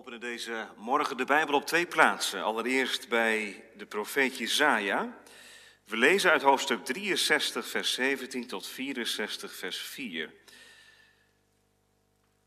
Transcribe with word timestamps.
openen 0.00 0.20
deze 0.20 0.68
morgen 0.76 1.16
de 1.16 1.24
Bijbel 1.24 1.54
op 1.54 1.66
twee 1.66 1.86
plaatsen. 1.86 2.42
Allereerst 2.42 3.08
bij 3.08 3.64
de 3.76 3.86
profeet 3.86 4.38
Jezaja. 4.38 5.18
We 5.84 5.96
lezen 5.96 6.30
uit 6.30 6.42
hoofdstuk 6.42 6.84
63, 6.84 7.66
vers 7.66 7.94
17 7.94 8.46
tot 8.46 8.66
64, 8.66 9.52
vers 9.52 9.78
4. 9.78 10.32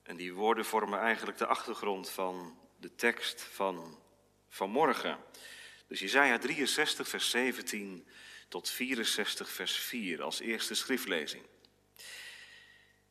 En 0.03 0.15
die 0.15 0.33
woorden 0.33 0.65
vormen 0.65 0.99
eigenlijk 0.99 1.37
de 1.37 1.45
achtergrond 1.45 2.09
van 2.09 2.57
de 2.79 2.95
tekst 2.95 3.41
van 3.41 3.99
vanmorgen. 4.49 5.17
Dus 5.87 5.99
Jezaja 5.99 6.37
63, 6.37 7.07
vers 7.07 7.29
17 7.29 8.07
tot 8.49 8.69
64, 8.69 9.49
vers 9.49 9.75
4 9.75 10.23
als 10.23 10.39
eerste 10.39 10.75
schriftlezing. 10.75 11.43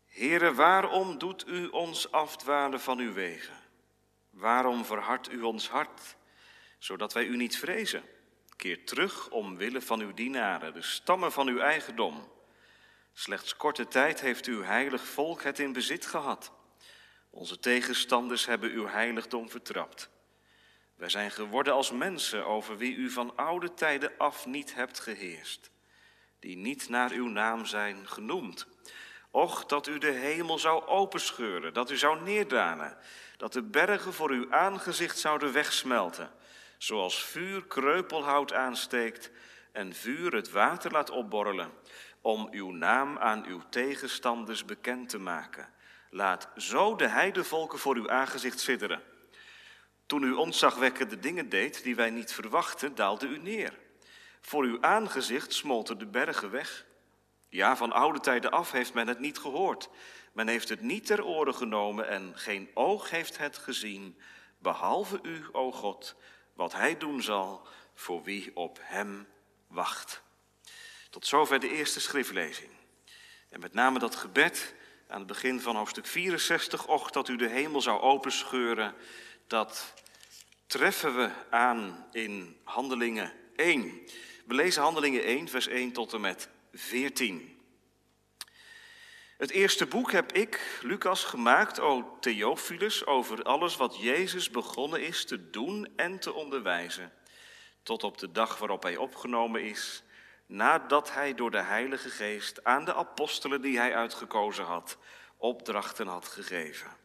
Heren, 0.06 0.54
waarom 0.54 1.18
doet 1.18 1.46
u 1.46 1.66
ons 1.66 2.10
afdwalen 2.10 2.80
van 2.80 2.98
uw 2.98 3.12
wegen? 3.12 3.61
Waarom 4.32 4.84
verhardt 4.84 5.32
u 5.32 5.42
ons 5.42 5.68
hart, 5.68 6.16
zodat 6.78 7.12
wij 7.12 7.24
u 7.24 7.36
niet 7.36 7.58
vrezen? 7.58 8.02
Keer 8.56 8.84
terug 8.84 9.30
omwille 9.30 9.80
van 9.80 10.00
uw 10.00 10.14
dienaren, 10.14 10.74
de 10.74 10.82
stammen 10.82 11.32
van 11.32 11.48
uw 11.48 11.58
eigendom. 11.58 12.32
Slechts 13.12 13.56
korte 13.56 13.88
tijd 13.88 14.20
heeft 14.20 14.46
uw 14.46 14.62
heilig 14.62 15.06
volk 15.06 15.42
het 15.42 15.58
in 15.58 15.72
bezit 15.72 16.06
gehad. 16.06 16.52
Onze 17.30 17.58
tegenstanders 17.58 18.46
hebben 18.46 18.70
uw 18.70 18.86
heiligdom 18.86 19.50
vertrapt. 19.50 20.10
Wij 20.94 21.08
zijn 21.08 21.30
geworden 21.30 21.72
als 21.72 21.90
mensen 21.90 22.46
over 22.46 22.76
wie 22.76 22.94
u 22.94 23.10
van 23.10 23.36
oude 23.36 23.74
tijden 23.74 24.12
af 24.18 24.46
niet 24.46 24.74
hebt 24.74 25.00
geheerst, 25.00 25.70
die 26.38 26.56
niet 26.56 26.88
naar 26.88 27.10
uw 27.10 27.28
naam 27.28 27.66
zijn 27.66 28.08
genoemd. 28.08 28.66
Och, 29.30 29.66
dat 29.66 29.86
u 29.86 29.98
de 29.98 30.10
hemel 30.10 30.58
zou 30.58 30.86
openscheuren, 30.86 31.74
dat 31.74 31.90
u 31.90 31.96
zou 31.96 32.22
neerdalen, 32.22 32.98
dat 33.42 33.52
de 33.52 33.62
bergen 33.62 34.12
voor 34.12 34.30
uw 34.30 34.52
aangezicht 34.52 35.18
zouden 35.18 35.52
wegsmelten, 35.52 36.30
zoals 36.78 37.24
vuur 37.24 37.64
kreupelhout 37.66 38.52
aansteekt 38.52 39.30
en 39.72 39.94
vuur 39.94 40.34
het 40.34 40.50
water 40.50 40.90
laat 40.90 41.10
opborrelen, 41.10 41.70
om 42.20 42.48
uw 42.50 42.70
naam 42.70 43.18
aan 43.18 43.44
uw 43.46 43.62
tegenstanders 43.70 44.64
bekend 44.64 45.08
te 45.08 45.18
maken. 45.18 45.68
Laat 46.10 46.48
zo 46.56 46.96
de 46.96 47.06
heidevolken 47.06 47.78
voor 47.78 47.96
uw 47.96 48.10
aangezicht 48.10 48.60
sidderen. 48.60 49.02
Toen 50.06 50.22
u 50.22 50.32
ontzagwekkende 50.32 51.18
dingen 51.18 51.48
deed 51.48 51.82
die 51.82 51.96
wij 51.96 52.10
niet 52.10 52.32
verwachten, 52.32 52.94
daalde 52.94 53.26
u 53.26 53.38
neer. 53.38 53.78
Voor 54.40 54.64
uw 54.64 54.78
aangezicht 54.80 55.52
smolten 55.52 55.98
de 55.98 56.06
bergen 56.06 56.50
weg. 56.50 56.84
Ja, 57.48 57.76
van 57.76 57.92
oude 57.92 58.20
tijden 58.20 58.50
af 58.50 58.70
heeft 58.70 58.94
men 58.94 59.08
het 59.08 59.18
niet 59.18 59.38
gehoord. 59.38 59.88
Men 60.32 60.48
heeft 60.48 60.68
het 60.68 60.80
niet 60.80 61.06
ter 61.06 61.24
oren 61.24 61.54
genomen 61.54 62.08
en 62.08 62.32
geen 62.34 62.70
oog 62.74 63.10
heeft 63.10 63.38
het 63.38 63.58
gezien, 63.58 64.18
behalve 64.58 65.18
u, 65.22 65.44
o 65.52 65.72
God, 65.72 66.14
wat 66.54 66.72
hij 66.72 66.98
doen 66.98 67.22
zal 67.22 67.66
voor 67.94 68.22
wie 68.22 68.56
op 68.56 68.78
hem 68.82 69.26
wacht. 69.66 70.22
Tot 71.10 71.26
zover 71.26 71.60
de 71.60 71.70
eerste 71.70 72.00
schriftlezing. 72.00 72.70
En 73.48 73.60
met 73.60 73.74
name 73.74 73.98
dat 73.98 74.16
gebed 74.16 74.74
aan 75.08 75.18
het 75.18 75.26
begin 75.26 75.60
van 75.60 75.76
hoofdstuk 75.76 76.06
64, 76.06 76.86
och 76.86 77.10
dat 77.10 77.28
u 77.28 77.36
de 77.36 77.48
hemel 77.48 77.80
zou 77.80 78.00
openscheuren, 78.00 78.94
dat 79.46 79.94
treffen 80.66 81.16
we 81.16 81.30
aan 81.50 82.06
in 82.12 82.56
Handelingen 82.64 83.32
1. 83.56 84.00
We 84.46 84.54
lezen 84.54 84.82
Handelingen 84.82 85.22
1, 85.22 85.48
vers 85.48 85.66
1 85.66 85.92
tot 85.92 86.12
en 86.12 86.20
met 86.20 86.48
14. 86.72 87.61
Het 89.42 89.50
eerste 89.50 89.86
boek 89.86 90.12
heb 90.12 90.32
ik, 90.32 90.78
Lucas, 90.82 91.24
gemaakt, 91.24 91.80
o 91.80 92.16
Theophilus, 92.20 93.06
over 93.06 93.42
alles 93.42 93.76
wat 93.76 94.00
Jezus 94.00 94.50
begonnen 94.50 95.02
is 95.02 95.24
te 95.24 95.50
doen 95.50 95.92
en 95.96 96.18
te 96.18 96.32
onderwijzen, 96.32 97.12
tot 97.82 98.04
op 98.04 98.18
de 98.18 98.32
dag 98.32 98.58
waarop 98.58 98.82
hij 98.82 98.96
opgenomen 98.96 99.62
is, 99.62 100.02
nadat 100.46 101.12
hij 101.12 101.34
door 101.34 101.50
de 101.50 101.62
Heilige 101.62 102.10
Geest 102.10 102.64
aan 102.64 102.84
de 102.84 102.94
apostelen 102.94 103.60
die 103.60 103.78
hij 103.78 103.94
uitgekozen 103.94 104.64
had, 104.64 104.98
opdrachten 105.36 106.06
had 106.06 106.28
gegeven. 106.28 106.96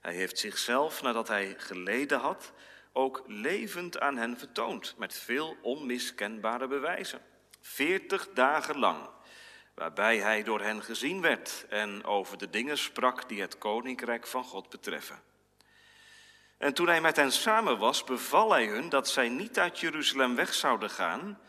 Hij 0.00 0.14
heeft 0.14 0.38
zichzelf, 0.38 1.02
nadat 1.02 1.28
hij 1.28 1.54
geleden 1.58 2.18
had, 2.18 2.52
ook 2.92 3.22
levend 3.26 4.00
aan 4.00 4.16
hen 4.16 4.38
vertoond, 4.38 4.94
met 4.98 5.14
veel 5.14 5.56
onmiskenbare 5.62 6.68
bewijzen. 6.68 7.22
Veertig 7.60 8.28
dagen 8.34 8.78
lang, 8.78 9.08
waarbij 9.80 10.18
hij 10.18 10.42
door 10.42 10.60
hen 10.60 10.82
gezien 10.82 11.20
werd 11.20 11.66
en 11.68 12.04
over 12.04 12.38
de 12.38 12.50
dingen 12.50 12.78
sprak 12.78 13.28
die 13.28 13.40
het 13.40 13.58
koninkrijk 13.58 14.26
van 14.26 14.44
God 14.44 14.68
betreffen. 14.68 15.22
En 16.58 16.74
toen 16.74 16.86
hij 16.86 17.00
met 17.00 17.16
hen 17.16 17.32
samen 17.32 17.78
was, 17.78 18.04
beval 18.04 18.50
hij 18.50 18.66
hun 18.66 18.88
dat 18.88 19.08
zij 19.08 19.28
niet 19.28 19.58
uit 19.58 19.78
Jeruzalem 19.78 20.34
weg 20.34 20.54
zouden 20.54 20.90
gaan, 20.90 21.40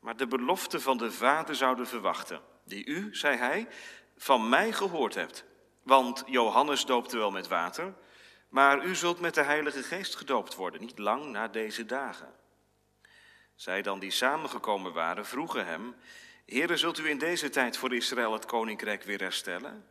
maar 0.00 0.16
de 0.16 0.26
belofte 0.26 0.80
van 0.80 0.96
de 0.96 1.12
Vader 1.12 1.54
zouden 1.54 1.86
verwachten, 1.86 2.40
die 2.64 2.86
u, 2.86 3.08
zei 3.16 3.36
hij, 3.36 3.68
van 4.16 4.48
mij 4.48 4.72
gehoord 4.72 5.14
hebt. 5.14 5.44
Want 5.82 6.22
Johannes 6.26 6.84
doopte 6.84 7.16
wel 7.16 7.30
met 7.30 7.48
water, 7.48 7.94
maar 8.48 8.84
u 8.84 8.94
zult 8.94 9.20
met 9.20 9.34
de 9.34 9.42
Heilige 9.42 9.82
Geest 9.82 10.16
gedoopt 10.16 10.54
worden, 10.54 10.80
niet 10.80 10.98
lang 10.98 11.24
na 11.24 11.48
deze 11.48 11.86
dagen. 11.86 12.32
Zij 13.54 13.82
dan 13.82 13.98
die 13.98 14.10
samengekomen 14.10 14.92
waren, 14.92 15.26
vroegen 15.26 15.66
hem, 15.66 15.94
Heere, 16.48 16.76
zult 16.76 16.98
u 16.98 17.08
in 17.08 17.18
deze 17.18 17.50
tijd 17.50 17.76
voor 17.76 17.94
Israël 17.94 18.32
het 18.32 18.46
koninkrijk 18.46 19.02
weer 19.02 19.20
herstellen? 19.20 19.86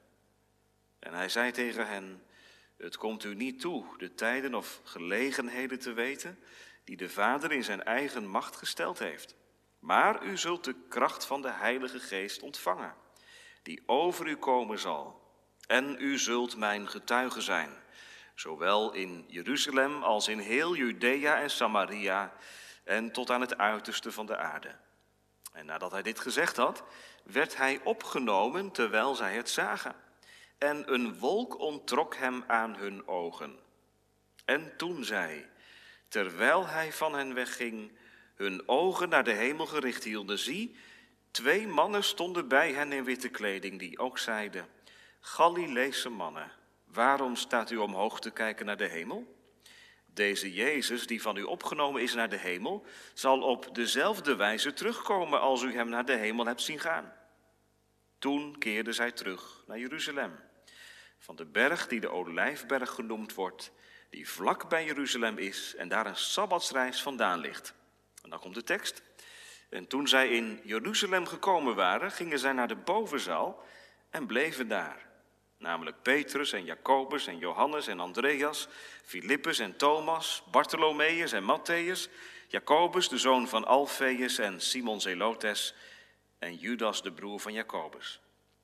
En 1.00 1.14
hij 1.14 1.30
zei 1.30 1.52
tegen 1.52 1.88
hen, 1.88 2.24
het 2.78 2.98
komt 2.98 3.24
u 3.24 3.36
niet 3.36 3.60
toe 3.60 3.86
de 3.98 4.14
tijden 4.14 4.56
of 4.56 4.82
gelegenheden 4.84 5.80
te 5.80 5.94
weten 5.94 6.40
die 6.84 6.98
de 6.98 7.10
Vader 7.10 7.52
in 7.52 7.64
zijn 7.64 7.84
eigen 7.84 8.28
macht 8.28 8.56
gesteld 8.56 9.00
heeft. 9.00 9.36
Maar 9.80 10.24
u 10.24 10.38
zult 10.38 10.64
de 10.64 10.76
kracht 10.90 11.26
van 11.26 11.42
de 11.42 11.52
Heilige 11.52 12.00
Geest 12.00 12.42
ontvangen, 12.42 12.96
die 13.64 13.84
over 13.86 14.28
u 14.28 14.36
komen 14.36 14.80
zal. 14.80 15.22
En 15.68 15.96
u 16.00 16.18
zult 16.18 16.56
mijn 16.56 16.88
getuige 16.88 17.42
zijn, 17.42 17.70
zowel 18.36 18.94
in 18.94 19.26
Jeruzalem 19.28 20.04
als 20.04 20.28
in 20.28 20.40
heel 20.40 20.76
Judea 20.76 21.42
en 21.42 21.50
Samaria 21.50 22.34
en 22.84 23.12
tot 23.12 23.30
aan 23.30 23.42
het 23.42 23.58
uiterste 23.58 24.12
van 24.12 24.26
de 24.26 24.38
aarde. 24.38 24.86
En 25.58 25.66
nadat 25.66 25.92
hij 25.92 26.02
dit 26.02 26.20
gezegd 26.20 26.58
had, 26.58 26.84
werd 27.24 27.58
hij 27.58 27.80
opgenomen 27.84 28.72
terwijl 28.72 29.16
zij 29.16 29.36
het 29.36 29.50
zagen. 29.50 29.96
En 30.58 30.94
een 30.94 31.20
wolk 31.20 31.60
onttrok 31.60 32.16
hem 32.16 32.44
aan 32.48 32.76
hun 32.76 33.08
ogen. 33.08 33.60
En 34.46 34.78
toen 34.78 35.04
zij, 35.04 35.50
terwijl 36.08 36.68
hij 36.68 36.94
van 36.94 37.16
hen 37.16 37.34
wegging, 37.34 37.92
hun 38.36 38.68
ogen 38.68 39.10
naar 39.10 39.24
de 39.24 39.32
hemel 39.32 39.66
gericht 39.66 40.04
hielden, 40.04 40.40
zie, 40.40 40.78
twee 41.32 41.68
mannen 41.68 42.04
stonden 42.04 42.48
bij 42.48 42.72
hen 42.72 42.92
in 42.92 43.04
witte 43.04 43.30
kleding, 43.30 43.80
die 43.80 44.00
ook 44.00 44.18
zeiden, 44.18 44.68
Galileese 45.20 46.10
mannen, 46.10 46.52
waarom 46.86 47.36
staat 47.36 47.72
u 47.72 47.78
omhoog 47.78 48.20
te 48.20 48.32
kijken 48.32 48.66
naar 48.66 48.78
de 48.78 48.88
hemel? 48.88 49.37
Deze 50.18 50.54
Jezus, 50.54 51.08
die 51.08 51.22
van 51.22 51.38
u 51.38 51.44
opgenomen 51.44 52.02
is 52.02 52.14
naar 52.14 52.30
de 52.30 52.38
hemel, 52.38 52.86
zal 53.14 53.42
op 53.42 53.76
dezelfde 53.76 54.36
wijze 54.36 54.74
terugkomen 54.74 55.42
als 55.42 55.62
u 55.62 55.74
hem 55.74 55.90
naar 55.90 56.06
de 56.06 56.16
hemel 56.16 56.46
hebt 56.46 56.62
zien 56.62 56.80
gaan. 56.80 57.14
Toen 58.20 58.58
keerden 58.58 58.94
zij 58.94 59.12
terug 59.12 59.64
naar 59.68 59.80
Jeruzalem, 59.80 60.40
van 61.20 61.36
de 61.36 61.46
berg 61.46 61.88
die 61.88 62.00
de 62.00 62.10
Olijfberg 62.10 62.90
genoemd 62.90 63.34
wordt, 63.34 63.72
die 64.10 64.30
vlak 64.30 64.70
bij 64.70 64.86
Jeruzalem 64.86 65.38
is 65.38 65.76
en 65.76 65.88
daar 65.88 66.06
een 66.06 66.16
sabbatsreis 66.16 67.02
vandaan 67.02 67.40
ligt. 67.40 67.74
En 68.24 68.30
dan 68.30 68.40
komt 68.40 68.56
de 68.56 68.64
tekst. 68.64 69.02
En 69.70 69.88
toen 69.88 70.08
zij 70.08 70.30
in 70.30 70.60
Jeruzalem 70.64 71.26
gekomen 71.26 71.76
waren, 71.76 72.12
gingen 72.12 72.40
zij 72.40 72.52
naar 72.52 72.68
de 72.68 72.76
bovenzaal 72.76 73.64
en 74.10 74.26
bleven 74.26 74.68
daar 74.68 75.07
namelijk 75.58 76.02
Petrus 76.02 76.52
en 76.52 76.66
Jacobus 76.66 77.28
en 77.28 77.38
Johannes 77.38 77.88
en 77.88 78.00
Andreas, 78.00 78.68
Filippus 79.04 79.60
en 79.60 79.78
Thomas, 79.78 80.44
Bartholomeus 80.52 81.32
en 81.32 81.44
Matthäus, 81.44 82.10
Jacobus 82.48 83.10
de 83.10 83.18
zoon 83.18 83.48
van 83.48 83.66
Alfeus 83.66 84.38
en 84.38 84.62
Simon 84.62 85.02
Zelotes 85.02 85.74
en 86.40 86.56
Judas 86.56 87.02
de 87.02 87.12
broer 87.12 87.40
van 87.40 87.54
Jacobus. 87.54 88.22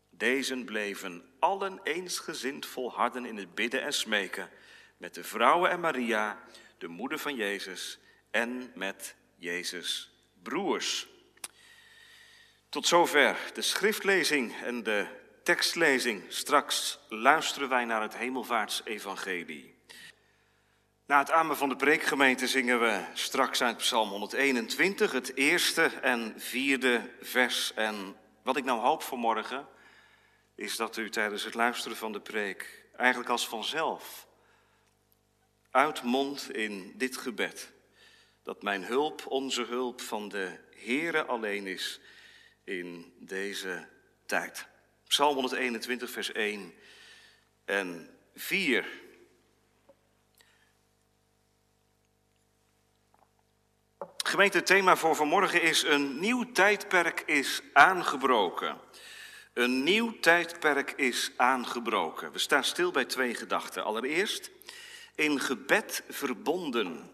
Deze 0.10 0.64
bleven 0.64 1.26
allen 1.40 1.80
eensgezind 1.84 2.66
volharden 2.66 3.26
in 3.26 3.38
het 3.38 3.56
bidden 3.56 3.82
en 3.82 3.94
smeken 3.94 4.50
met 4.98 5.14
de 5.14 5.24
vrouwen 5.24 5.70
en 5.70 5.80
Maria, 5.80 6.44
de 6.78 6.88
moeder 6.88 7.20
van 7.20 7.36
Jezus 7.36 8.00
en 8.32 8.72
met 8.76 9.16
Jezus 9.36 10.12
broers. 10.44 11.08
Tot 12.70 12.88
zover 12.88 13.38
de 13.54 13.62
schriftlezing 13.62 14.56
en 14.62 14.84
de 14.84 15.08
tekstlezing. 15.44 16.24
Straks 16.28 17.00
luisteren 17.10 17.70
wij 17.70 17.86
naar 17.86 18.02
het 18.02 18.18
Hemelvaartsevangelie. 18.18 19.76
Na 21.06 21.20
het 21.20 21.32
amen 21.32 21.58
van 21.58 21.70
de 21.70 21.76
preekgemeente 21.76 22.48
zingen 22.48 22.80
we 22.80 23.04
straks 23.14 23.62
uit 23.62 23.78
Psalm 23.78 24.10
121, 24.10 25.12
het 25.12 25.36
eerste 25.36 25.84
en 25.84 26.34
vierde 26.38 27.10
vers. 27.22 27.74
En 27.74 28.16
wat 28.44 28.58
ik 28.58 28.64
nou 28.64 28.80
hoop 28.80 29.04
voor 29.04 29.18
morgen, 29.18 29.68
is 30.56 30.76
dat 30.76 30.98
u 30.98 31.10
tijdens 31.10 31.44
het 31.44 31.54
luisteren 31.54 31.98
van 31.98 32.12
de 32.12 32.22
preek 32.22 32.86
eigenlijk 32.96 33.30
als 33.30 33.48
vanzelf 33.48 34.28
uitmondt 35.72 36.52
in 36.52 36.94
dit 36.96 37.18
gebed. 37.18 37.72
Dat 38.44 38.64
mijn 38.64 38.84
hulp, 38.84 39.26
onze 39.28 39.64
hulp 39.64 40.02
van 40.02 40.30
de 40.30 40.60
Heere 40.76 41.26
alleen 41.26 41.68
is 41.68 42.00
in 42.64 43.14
deze 43.20 43.88
tijd. 44.26 44.72
Psalm 45.14 45.34
121, 45.34 46.10
vers 46.10 46.32
1 46.32 46.74
en 47.66 48.10
4. 48.36 48.88
Gemeente, 54.18 54.64
thema 54.64 54.96
voor 54.96 55.16
vanmorgen 55.16 55.62
is 55.62 55.84
een 55.84 56.20
nieuw 56.20 56.52
tijdperk 56.52 57.24
is 57.26 57.62
aangebroken. 57.74 58.80
Een 59.54 59.84
nieuw 59.84 60.20
tijdperk 60.20 60.92
is 60.92 61.32
aangebroken. 61.38 62.32
We 62.32 62.40
staan 62.40 62.64
stil 62.64 62.92
bij 62.92 63.06
twee 63.06 63.36
gedachten. 63.36 63.84
Allereerst 63.84 64.52
in 65.16 65.40
gebed 65.40 66.04
verbonden. 66.10 67.12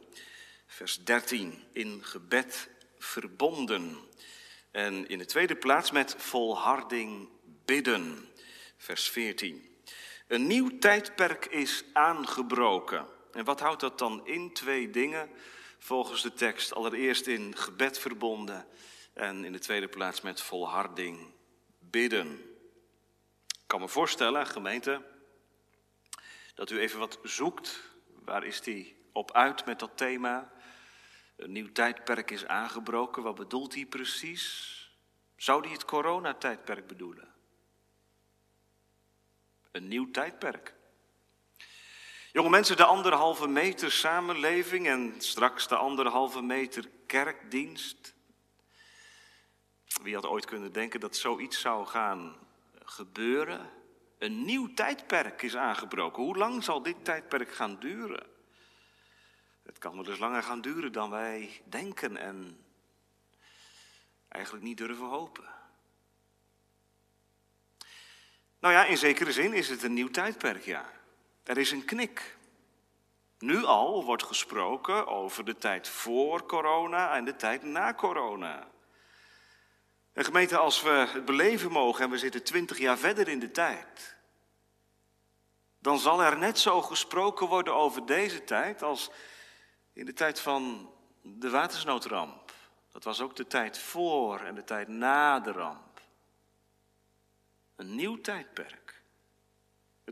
Vers 0.68 1.04
13. 1.04 1.64
In 1.74 2.04
gebed 2.04 2.70
verbonden. 2.98 3.98
En 4.72 5.08
in 5.08 5.18
de 5.18 5.26
tweede 5.26 5.56
plaats 5.56 5.92
met 5.92 6.16
volharding 6.18 7.30
bidden. 7.70 8.30
Vers 8.78 9.10
14. 9.10 9.78
Een 10.28 10.48
nieuw 10.48 10.78
tijdperk 10.78 11.46
is 11.46 11.84
aangebroken. 11.94 13.06
En 13.32 13.46
wat 13.46 13.60
houdt 13.60 13.82
dat 13.82 13.98
dan 13.98 14.28
in? 14.28 14.54
Twee 14.54 14.90
dingen 14.90 15.30
volgens 15.80 16.22
de 16.22 16.34
tekst. 16.34 16.74
Allereerst 16.74 17.28
in 17.28 17.58
gebed 17.58 18.00
verbonden 18.00 18.68
en 19.14 19.46
in 19.46 19.52
de 19.52 19.60
tweede 19.60 19.88
plaats 19.88 20.22
met 20.22 20.42
volharding 20.42 21.34
bidden. 21.80 22.32
Ik 23.48 23.68
kan 23.68 23.80
me 23.80 23.88
voorstellen, 23.88 24.48
gemeente, 24.48 25.02
dat 26.56 26.70
u 26.70 26.80
even 26.80 27.00
wat 27.00 27.20
zoekt. 27.24 27.84
Waar 28.24 28.44
is 28.44 28.62
die 28.62 28.96
op 29.12 29.32
uit 29.32 29.66
met 29.66 29.80
dat 29.80 29.98
thema? 29.98 30.52
Een 31.36 31.52
nieuw 31.52 31.72
tijdperk 31.72 32.32
is 32.32 32.46
aangebroken. 32.46 33.24
Wat 33.24 33.36
bedoelt 33.36 33.74
hij 33.74 33.86
precies? 33.86 34.76
Zou 35.36 35.62
hij 35.62 35.72
het 35.72 35.86
coronatijdperk 35.86 36.88
bedoelen? 36.88 37.38
Een 39.72 39.88
nieuw 39.88 40.12
tijdperk. 40.12 40.74
Jonge 42.32 42.50
mensen, 42.50 42.78
de 42.78 42.86
anderhalve 42.86 43.48
meter 43.48 43.92
samenleving 43.92 44.88
en 44.88 45.14
straks 45.18 45.68
de 45.68 45.76
anderhalve 45.76 46.42
meter 46.42 46.90
kerkdienst. 47.06 48.14
Wie 50.02 50.16
had 50.16 50.26
ooit 50.26 50.46
kunnen 50.46 50.72
denken 50.72 51.00
dat 51.00 51.16
zoiets 51.16 51.60
zou 51.60 51.86
gaan 51.86 52.38
gebeuren? 52.84 53.70
Een 54.18 54.46
nieuw 54.46 54.74
tijdperk 54.74 55.42
is 55.42 55.56
aangebroken. 55.56 56.24
Hoe 56.24 56.38
lang 56.38 56.64
zal 56.64 56.82
dit 56.82 57.06
tijdperk 57.06 57.54
gaan 57.54 57.80
duren? 57.80 58.28
Het 59.64 59.78
kan 59.78 59.94
wel 59.94 60.04
dus 60.04 60.20
langer 60.20 60.44
gaan 60.44 60.62
duren 60.62 60.92
dan 60.92 61.10
wij 61.10 61.62
denken 61.66 62.18
en 62.18 62.66
eigenlijk 64.28 64.64
niet 64.64 64.78
durven 64.78 65.08
hopen. 65.08 65.59
Nou 68.60 68.74
ja, 68.74 68.86
in 68.86 68.98
zekere 68.98 69.32
zin 69.32 69.54
is 69.54 69.70
het 69.70 69.84
een 69.84 69.94
nieuw 69.94 70.10
tijdperk, 70.10 70.66
ja. 70.66 70.86
Er 71.44 71.58
is 71.58 71.72
een 71.72 71.86
knik. 71.86 72.38
Nu 73.40 73.64
al 73.64 74.06
wordt 74.06 74.24
gesproken 74.24 75.08
over 75.08 75.46
de 75.46 75.58
tijd 75.58 75.88
voor 75.88 76.46
corona 76.46 77.16
en 77.16 77.26
de 77.26 77.36
tijd 77.36 77.64
na 77.64 77.94
corona. 77.94 78.68
En 80.14 80.26
gemeente, 80.26 80.58
als 80.58 80.82
we 80.82 80.90
het 80.90 81.26
beleven 81.26 81.72
mogen 81.72 82.04
en 82.04 82.10
we 82.10 82.18
zitten 82.18 82.44
twintig 82.44 82.78
jaar 82.78 82.98
verder 82.98 83.28
in 83.28 83.40
de 83.40 83.52
tijd, 83.52 84.16
dan 85.80 86.00
zal 86.00 86.24
er 86.24 86.38
net 86.38 86.60
zo 86.60 86.82
gesproken 86.82 87.48
worden 87.48 87.76
over 87.76 88.06
deze 88.06 88.44
tijd 88.44 88.84
als 88.84 89.12
in 89.94 90.06
de 90.06 90.14
tijd 90.14 90.40
van 90.40 90.92
de 91.22 91.50
watersnoodramp. 91.50 92.54
Dat 92.92 93.04
was 93.04 93.22
ook 93.22 93.36
de 93.36 93.48
tijd 93.48 93.78
voor 93.78 94.40
en 94.40 94.56
de 94.56 94.64
tijd 94.64 94.88
na 94.88 95.40
de 95.40 95.52
ramp. 95.52 95.89
Een 97.80 97.96
nieuw 97.96 98.22
tijdperk. 98.22 99.02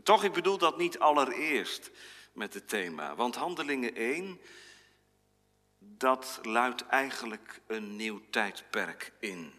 Toch, 0.02 0.24
ik 0.24 0.32
bedoel 0.32 0.58
dat 0.58 0.78
niet 0.78 0.98
allereerst 0.98 1.90
met 2.32 2.54
het 2.54 2.68
thema, 2.68 3.14
want 3.14 3.34
Handelingen 3.34 3.94
1, 3.94 4.40
dat 5.78 6.40
luidt 6.42 6.86
eigenlijk 6.86 7.60
een 7.66 7.96
nieuw 7.96 8.22
tijdperk 8.30 9.12
in. 9.20 9.52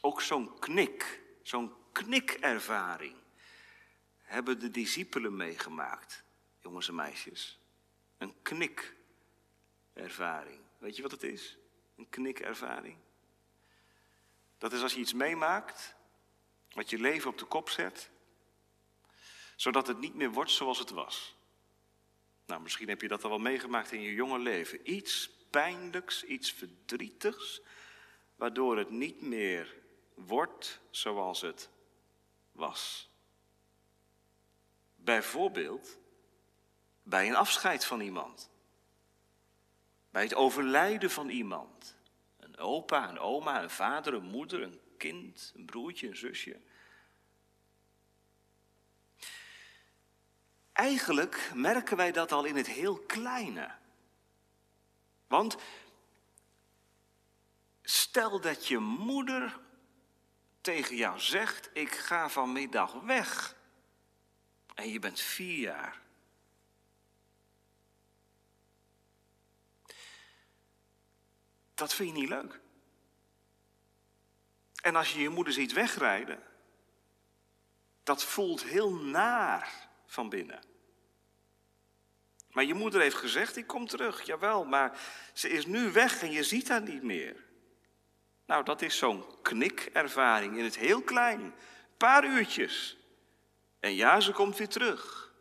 Ook 0.00 0.20
zo'n 0.20 0.58
knik, 0.58 1.22
zo'n 1.42 1.72
knikervaring 1.92 3.16
hebben 4.22 4.58
de 4.58 4.70
discipelen 4.70 5.36
meegemaakt, 5.36 6.24
jongens 6.60 6.88
en 6.88 6.94
meisjes. 6.94 7.58
Een 8.18 8.34
knikervaring. 8.42 10.60
Weet 10.78 10.96
je 10.96 11.02
wat 11.02 11.10
het 11.10 11.22
is? 11.22 11.58
Een 11.96 12.08
knikervaring. 12.08 12.96
Dat 14.58 14.72
is 14.72 14.82
als 14.82 14.94
je 14.94 15.00
iets 15.00 15.12
meemaakt, 15.12 15.96
wat 16.72 16.90
je 16.90 16.98
leven 16.98 17.30
op 17.30 17.38
de 17.38 17.44
kop 17.44 17.70
zet, 17.70 18.10
zodat 19.56 19.86
het 19.86 19.98
niet 19.98 20.14
meer 20.14 20.30
wordt 20.30 20.50
zoals 20.50 20.78
het 20.78 20.90
was. 20.90 21.36
Nou, 22.46 22.60
misschien 22.60 22.88
heb 22.88 23.00
je 23.00 23.08
dat 23.08 23.24
al 23.24 23.30
wel 23.30 23.38
meegemaakt 23.38 23.92
in 23.92 24.00
je 24.00 24.14
jonge 24.14 24.38
leven. 24.38 24.92
Iets 24.92 25.30
pijnlijks, 25.50 26.24
iets 26.24 26.52
verdrietigs, 26.52 27.60
waardoor 28.36 28.78
het 28.78 28.90
niet 28.90 29.20
meer 29.20 29.74
wordt 30.14 30.80
zoals 30.90 31.40
het 31.40 31.68
was. 32.52 33.10
Bijvoorbeeld 34.96 35.98
bij 37.02 37.28
een 37.28 37.36
afscheid 37.36 37.84
van 37.84 38.00
iemand. 38.00 38.50
Bij 40.10 40.22
het 40.22 40.34
overlijden 40.34 41.10
van 41.10 41.28
iemand. 41.28 41.96
Een 42.36 42.58
opa, 42.58 43.08
een 43.08 43.18
oma, 43.18 43.62
een 43.62 43.70
vader, 43.70 44.14
een 44.14 44.24
moeder, 44.24 44.62
een 44.62 44.80
kind, 44.98 45.52
een 45.56 45.64
broertje, 45.64 46.08
een 46.08 46.16
zusje. 46.16 46.60
Eigenlijk 50.72 51.50
merken 51.54 51.96
wij 51.96 52.12
dat 52.12 52.32
al 52.32 52.44
in 52.44 52.56
het 52.56 52.66
heel 52.66 52.98
kleine. 52.98 53.74
Want 55.26 55.56
stel 57.82 58.40
dat 58.40 58.66
je 58.66 58.78
moeder 58.78 59.60
tegen 60.60 60.96
jou 60.96 61.20
zegt: 61.20 61.70
Ik 61.72 61.90
ga 61.90 62.28
vanmiddag 62.28 62.92
weg. 62.92 63.56
En 64.74 64.88
je 64.88 64.98
bent 64.98 65.20
vier 65.20 65.58
jaar. 65.58 66.00
Dat 71.74 71.94
vind 71.94 72.08
je 72.08 72.20
niet 72.20 72.28
leuk. 72.28 72.60
En 74.88 74.96
als 74.96 75.12
je 75.12 75.20
je 75.20 75.28
moeder 75.28 75.52
ziet 75.52 75.72
wegrijden, 75.72 76.42
dat 78.02 78.24
voelt 78.24 78.62
heel 78.62 78.94
naar 78.94 79.88
van 80.06 80.28
binnen. 80.28 80.60
Maar 82.50 82.64
je 82.64 82.74
moeder 82.74 83.00
heeft 83.00 83.16
gezegd, 83.16 83.56
ik 83.56 83.66
kom 83.66 83.86
terug. 83.86 84.22
Jawel, 84.22 84.64
maar 84.64 84.98
ze 85.32 85.48
is 85.48 85.66
nu 85.66 85.92
weg 85.92 86.22
en 86.22 86.30
je 86.30 86.42
ziet 86.42 86.68
haar 86.68 86.82
niet 86.82 87.02
meer. 87.02 87.44
Nou, 88.46 88.64
dat 88.64 88.82
is 88.82 88.98
zo'n 88.98 89.24
knikervaring 89.42 90.56
in 90.56 90.64
het 90.64 90.76
heel 90.76 91.02
klein. 91.02 91.54
Paar 91.96 92.24
uurtjes. 92.24 92.96
En 93.80 93.94
ja, 93.94 94.20
ze 94.20 94.32
komt 94.32 94.56
weer 94.56 94.68
terug. 94.68 95.32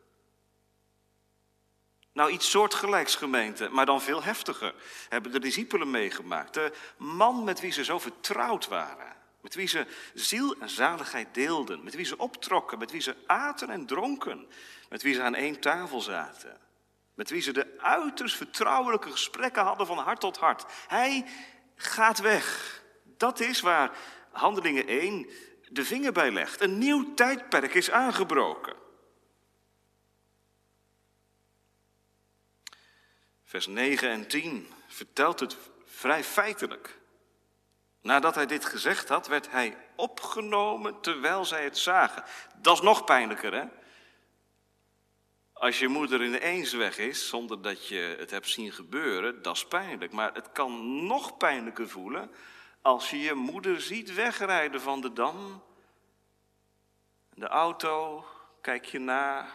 Nou, 2.13 2.32
iets 2.32 2.50
soortgelijks 2.50 3.16
gemeente, 3.16 3.70
maar 3.70 3.86
dan 3.86 4.01
veel 4.01 4.24
heftiger. 4.24 4.75
Hebben 5.10 5.32
de 5.32 5.39
discipelen 5.39 5.92
meegemaakt. 5.92 6.54
De 6.54 6.72
man 6.98 7.44
met 7.44 7.60
wie 7.60 7.72
ze 7.72 7.84
zo 7.84 8.00
vertrouwd 8.00 8.68
waren. 8.68 9.17
Met 9.48 9.56
wie 9.56 9.68
ze 9.68 9.86
ziel 10.13 10.56
en 10.60 10.70
zaligheid 10.70 11.34
deelden. 11.34 11.84
Met 11.84 11.96
wie 11.96 12.06
ze 12.06 12.18
optrokken. 12.18 12.80
Met 12.80 12.92
wie 12.92 13.01
ze 13.01 13.16
aten 13.25 13.70
en 13.70 13.86
dronken. 13.86 14.48
Met 14.89 15.01
wie 15.01 15.13
ze 15.13 15.22
aan 15.22 15.36
één 15.36 15.60
tafel 15.60 16.01
zaten. 16.01 16.58
Met 17.13 17.30
wie 17.30 17.42
ze 17.42 17.51
de 17.51 17.77
uiterst 17.80 18.36
vertrouwelijke 18.36 19.12
gesprekken 19.12 19.63
hadden 19.63 19.88
van 19.88 19.98
hart 19.98 20.20
tot 20.20 20.38
hart. 20.38 20.66
Hij 20.88 21.25
gaat 21.75 22.20
weg. 22.20 22.82
Dat 23.04 23.39
is 23.39 23.60
waar 23.60 23.98
Handelingen 24.32 24.88
1 24.88 25.30
de 25.70 25.86
vinger 25.86 26.12
bij 26.12 26.32
legt. 26.32 26.62
Een 26.62 26.77
nieuw 26.77 27.13
tijdperk 27.13 27.74
is 27.74 27.92
aangebroken. 27.92 28.75
Vers 33.44 33.68
9 33.68 34.10
en 34.10 34.27
10 34.27 34.68
vertelt 34.88 35.39
het 35.39 35.58
vrij 35.86 36.24
feitelijk. 36.24 36.97
Nadat 38.08 38.36
hij 38.36 38.46
dit 38.46 38.66
gezegd 38.66 39.10
had, 39.10 39.28
werd 39.28 39.52
hij 39.52 39.78
opgenomen 39.96 41.02
terwijl 41.02 41.46
zij 41.46 41.64
het 41.64 41.78
zagen. 41.78 42.24
Dat 42.58 42.76
is 42.76 42.82
nog 42.82 43.04
pijnlijker, 43.04 43.54
hè? 43.54 43.66
Als 45.54 45.80
je 45.80 45.88
moeder 45.88 46.24
ineens 46.24 46.74
weg 46.74 46.98
is, 46.98 47.28
zonder 47.28 47.62
dat 47.62 47.88
je 47.88 48.16
het 48.20 48.32
hebt 48.32 48.50
zien 48.50 48.72
gebeuren, 48.72 49.42
dat 49.42 49.56
is 49.56 49.66
pijnlijk. 49.66 50.12
Maar 50.12 50.34
het 50.34 50.52
kan 50.52 51.06
nog 51.06 51.38
pijnlijker 51.38 51.90
voelen 51.90 52.32
als 52.82 53.10
je 53.10 53.20
je 53.20 53.34
moeder 53.34 53.82
ziet 53.82 54.14
wegrijden 54.14 54.82
van 54.82 55.02
de 55.02 55.14
dam. 55.14 55.64
De 57.34 57.48
auto, 57.48 58.26
kijk 58.62 58.86
je 58.86 59.00
na. 59.00 59.48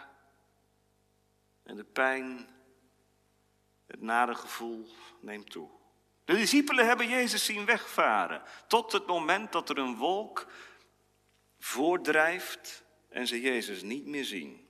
En 1.63 1.75
de 1.75 1.83
pijn, 1.83 2.49
het 3.85 4.01
nare 4.01 4.35
gevoel 4.35 4.89
neemt 5.19 5.51
toe. 5.51 5.81
De 6.25 6.35
discipelen 6.35 6.85
hebben 6.85 7.09
Jezus 7.09 7.45
zien 7.45 7.65
wegvaren, 7.65 8.41
tot 8.67 8.91
het 8.91 9.05
moment 9.05 9.51
dat 9.51 9.69
er 9.69 9.77
een 9.77 9.95
wolk 9.95 10.47
voordrijft 11.59 12.83
en 13.09 13.27
ze 13.27 13.41
Jezus 13.41 13.81
niet 13.81 14.05
meer 14.05 14.25
zien. 14.25 14.67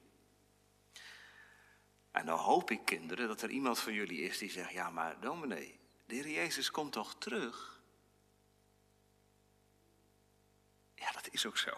En 2.11 2.25
dan 2.25 2.39
hoop 2.39 2.71
ik, 2.71 2.85
kinderen, 2.85 3.27
dat 3.27 3.41
er 3.41 3.49
iemand 3.49 3.79
van 3.79 3.93
jullie 3.93 4.21
is 4.21 4.37
die 4.37 4.51
zegt: 4.51 4.71
Ja, 4.71 4.89
maar 4.89 5.19
dominee, 5.19 5.79
de 6.05 6.15
Heer 6.15 6.29
Jezus 6.29 6.71
komt 6.71 6.91
toch 6.91 7.15
terug? 7.17 7.81
Ja, 10.95 11.11
dat 11.11 11.27
is 11.31 11.45
ook 11.45 11.57
zo. 11.57 11.71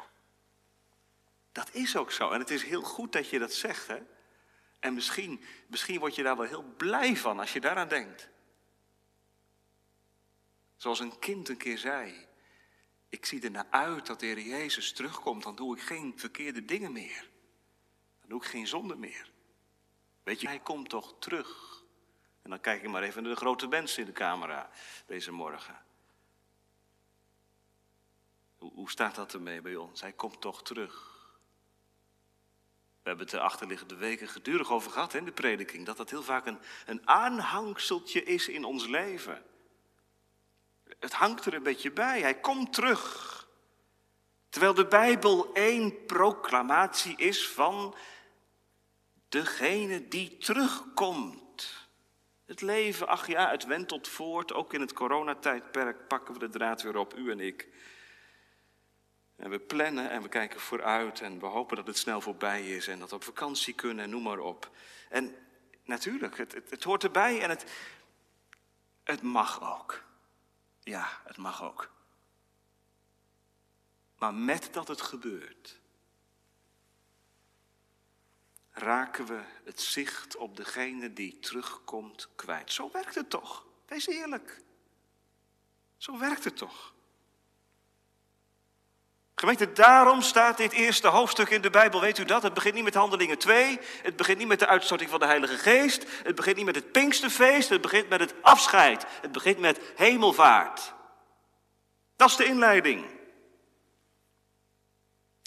Dat 1.52 1.74
is 1.74 1.96
ook 1.96 2.12
zo. 2.12 2.30
En 2.30 2.40
het 2.40 2.50
is 2.50 2.64
heel 2.64 2.82
goed 2.82 3.12
dat 3.12 3.30
je 3.30 3.40
dat 3.40 3.54
zegt, 3.54 3.88
hè? 3.88 4.00
En 4.80 4.94
misschien, 4.94 5.44
misschien 5.68 6.00
word 6.00 6.16
je 6.16 6.24
daar 6.24 6.38
wel 6.38 6.48
heel 6.48 6.74
blij 6.78 7.16
van 7.16 7.40
als 7.40 7.54
je 7.54 7.62
daaraan 7.62 7.88
denkt. 7.88 8.30
Zoals 10.76 11.00
een 11.00 11.20
kind 11.20 11.50
een 11.50 11.58
keer 11.58 11.78
zei: 11.78 12.28
Ik 13.10 13.26
zie 13.26 13.42
er 13.42 13.52
naar 13.52 13.68
uit 13.70 14.06
dat 14.06 14.20
de 14.20 14.26
Heer 14.26 14.40
Jezus 14.40 14.92
terugkomt, 14.92 15.44
dan 15.44 15.56
doe 15.56 15.76
ik 15.76 15.82
geen 15.82 16.14
verkeerde 16.16 16.66
dingen 16.66 16.92
meer. 16.92 17.30
Dan 18.20 18.30
doe 18.30 18.42
ik 18.42 18.48
geen 18.48 18.68
zonde 18.68 18.96
meer. 18.96 19.32
Weet 20.24 20.42
je, 20.42 20.48
hij 20.48 20.60
komt 20.60 20.90
toch 20.90 21.16
terug. 21.20 21.84
En 22.42 22.50
dan 22.50 22.60
kijk 22.60 22.84
ik 22.84 22.90
maar 22.90 23.04
even 23.04 23.24
naar 23.24 23.32
de 23.32 23.38
grote 23.38 23.68
mensen 23.68 24.00
in 24.00 24.06
de 24.06 24.12
camera 24.12 24.70
deze 25.06 25.32
morgen. 25.32 25.84
Hoe, 28.56 28.90
staat 28.90 29.16
dat 29.16 29.34
ermee 29.34 29.62
bij 29.62 29.76
ons? 29.76 30.02
Hij 30.02 30.14
komt 30.14 30.42
toch 30.42 30.64
terug. 30.64 31.14
We 33.02 33.12
hebben 33.12 33.26
het 33.26 33.36
de 33.36 33.42
achterliggende 33.42 33.96
weken 33.96 34.28
gedurig 34.28 34.72
over 34.72 34.92
gehad 34.92 35.14
in 35.14 35.26
de 35.26 35.32
prediking. 35.32 35.86
Dat 35.86 35.98
dat 35.98 36.10
heel 36.10 36.24
vaak 36.24 36.46
een, 36.46 36.60
een 36.86 37.08
aanhangseltje 37.08 38.24
is 38.24 38.48
in 38.48 38.64
ons 38.64 38.88
leven. 38.88 39.46
Het 41.00 41.14
hangt 41.14 41.46
er 41.46 41.54
een 41.54 41.64
beetje 41.64 41.92
bij. 41.92 42.22
Hij 42.22 42.40
komt 42.40 42.74
terug. 42.74 43.34
Terwijl 44.50 44.74
de 44.74 44.88
Bijbel 44.88 45.54
één 45.54 46.06
proclamatie 46.06 47.18
is 47.18 47.48
van 47.48 47.96
degene 49.30 50.08
die 50.08 50.38
terugkomt. 50.38 51.88
Het 52.46 52.62
leven, 52.62 53.08
ach 53.08 53.28
ja, 53.28 53.52
het 53.52 53.66
wentelt 53.66 54.08
voort. 54.08 54.54
Ook 54.54 54.74
in 54.74 54.82
het 54.82 54.94
coronatijdperk 54.94 56.08
pakken 56.08 56.34
we 56.34 56.40
de 56.40 56.50
draad 56.50 56.82
weer 56.82 56.98
op, 56.98 57.18
u 57.18 57.32
en 57.32 57.40
ik. 57.40 57.68
En 59.36 59.50
we 59.50 59.60
plannen 59.60 60.10
en 60.10 60.22
we 60.22 60.30
kijken 60.30 60.60
vooruit 60.60 61.22
en 61.22 61.40
we 61.40 61.46
hopen 61.46 61.76
dat 61.76 61.88
het 61.88 61.98
snel 61.98 62.22
voorbij 62.22 62.68
is 62.70 62.88
en 62.88 63.00
dat 63.00 63.10
we 63.10 63.16
op 63.16 63.24
vakantie 63.24 63.74
kunnen 63.74 64.04
en 64.04 64.10
noem 64.10 64.24
maar 64.24 64.40
op. 64.40 64.70
En 65.10 65.36
natuurlijk, 65.84 66.38
het, 66.38 66.54
het, 66.54 66.70
het 66.70 66.84
hoort 66.84 67.04
erbij 67.04 67.42
en 67.42 67.50
het, 67.50 67.66
het 69.04 69.22
mag 69.22 69.80
ook. 69.80 70.04
Ja, 70.86 71.22
het 71.24 71.38
mag 71.38 71.64
ook. 71.64 71.92
Maar 74.18 74.34
met 74.34 74.70
dat 74.72 74.88
het 74.88 75.02
gebeurt, 75.02 75.80
raken 78.72 79.26
we 79.26 79.44
het 79.64 79.82
zicht 79.82 80.36
op 80.36 80.56
degene 80.56 81.14
die 81.14 81.40
terugkomt 81.40 82.30
kwijt. 82.36 82.72
Zo 82.72 82.92
werkt 82.92 83.16
het 83.16 83.30
toch? 83.30 83.66
Wees 83.86 84.08
eerlijk. 84.08 84.62
Zo 85.98 86.18
werkt 86.18 86.44
het 86.44 86.58
toch? 86.58 86.95
Gemeente, 89.36 89.72
daarom 89.72 90.22
staat 90.22 90.58
dit 90.58 90.72
eerste 90.72 91.08
hoofdstuk 91.08 91.50
in 91.50 91.62
de 91.62 91.70
Bijbel, 91.70 92.02
weet 92.02 92.18
u 92.18 92.26
dat? 92.26 92.44
Het 92.44 92.54
begint 92.54 92.76
niet 92.76 92.84
met 92.84 92.94
Handelingen 92.94 93.38
2, 93.38 93.80
het 94.04 94.16
begint 94.16 94.38
niet 94.38 94.48
met 94.48 94.60
de 94.60 94.68
uitstorting 94.68 95.10
van 95.10 95.20
de 95.20 95.26
Heilige 95.26 95.58
Geest, 95.58 96.06
het 96.24 96.36
begint 96.36 96.56
niet 96.56 96.66
met 96.66 96.76
het 96.76 96.92
Pinksterfeest, 96.92 97.70
het 97.70 97.82
begint 97.82 98.10
met 98.10 98.20
het 98.20 98.34
afscheid, 98.42 99.06
het 99.22 99.32
begint 99.32 99.60
met 99.60 99.80
hemelvaart. 99.96 100.94
Dat 102.16 102.30
is 102.30 102.36
de 102.36 102.46
inleiding. 102.46 103.06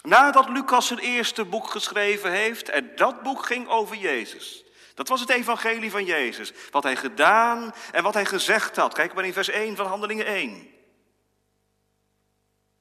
Nadat 0.03 0.49
Lucas 0.49 0.87
zijn 0.87 0.99
eerste 0.99 1.45
boek 1.45 1.71
geschreven 1.71 2.31
heeft, 2.31 2.69
en 2.69 2.91
dat 2.97 3.23
boek 3.23 3.47
ging 3.47 3.69
over 3.69 3.97
Jezus. 3.97 4.65
Dat 4.95 5.09
was 5.09 5.21
het 5.21 5.31
evangelie 5.31 5.91
van 5.91 6.05
Jezus. 6.05 6.53
Wat 6.71 6.83
hij 6.83 6.97
gedaan 6.97 7.75
en 7.93 8.03
wat 8.03 8.15
hij 8.15 8.25
gezegd 8.25 8.77
had. 8.77 8.95
Kijk 8.95 9.15
maar 9.15 9.25
in 9.25 9.33
vers 9.33 9.49
1 9.49 9.77
van 9.77 9.87
Handelingen 9.87 10.27
1. 10.27 10.78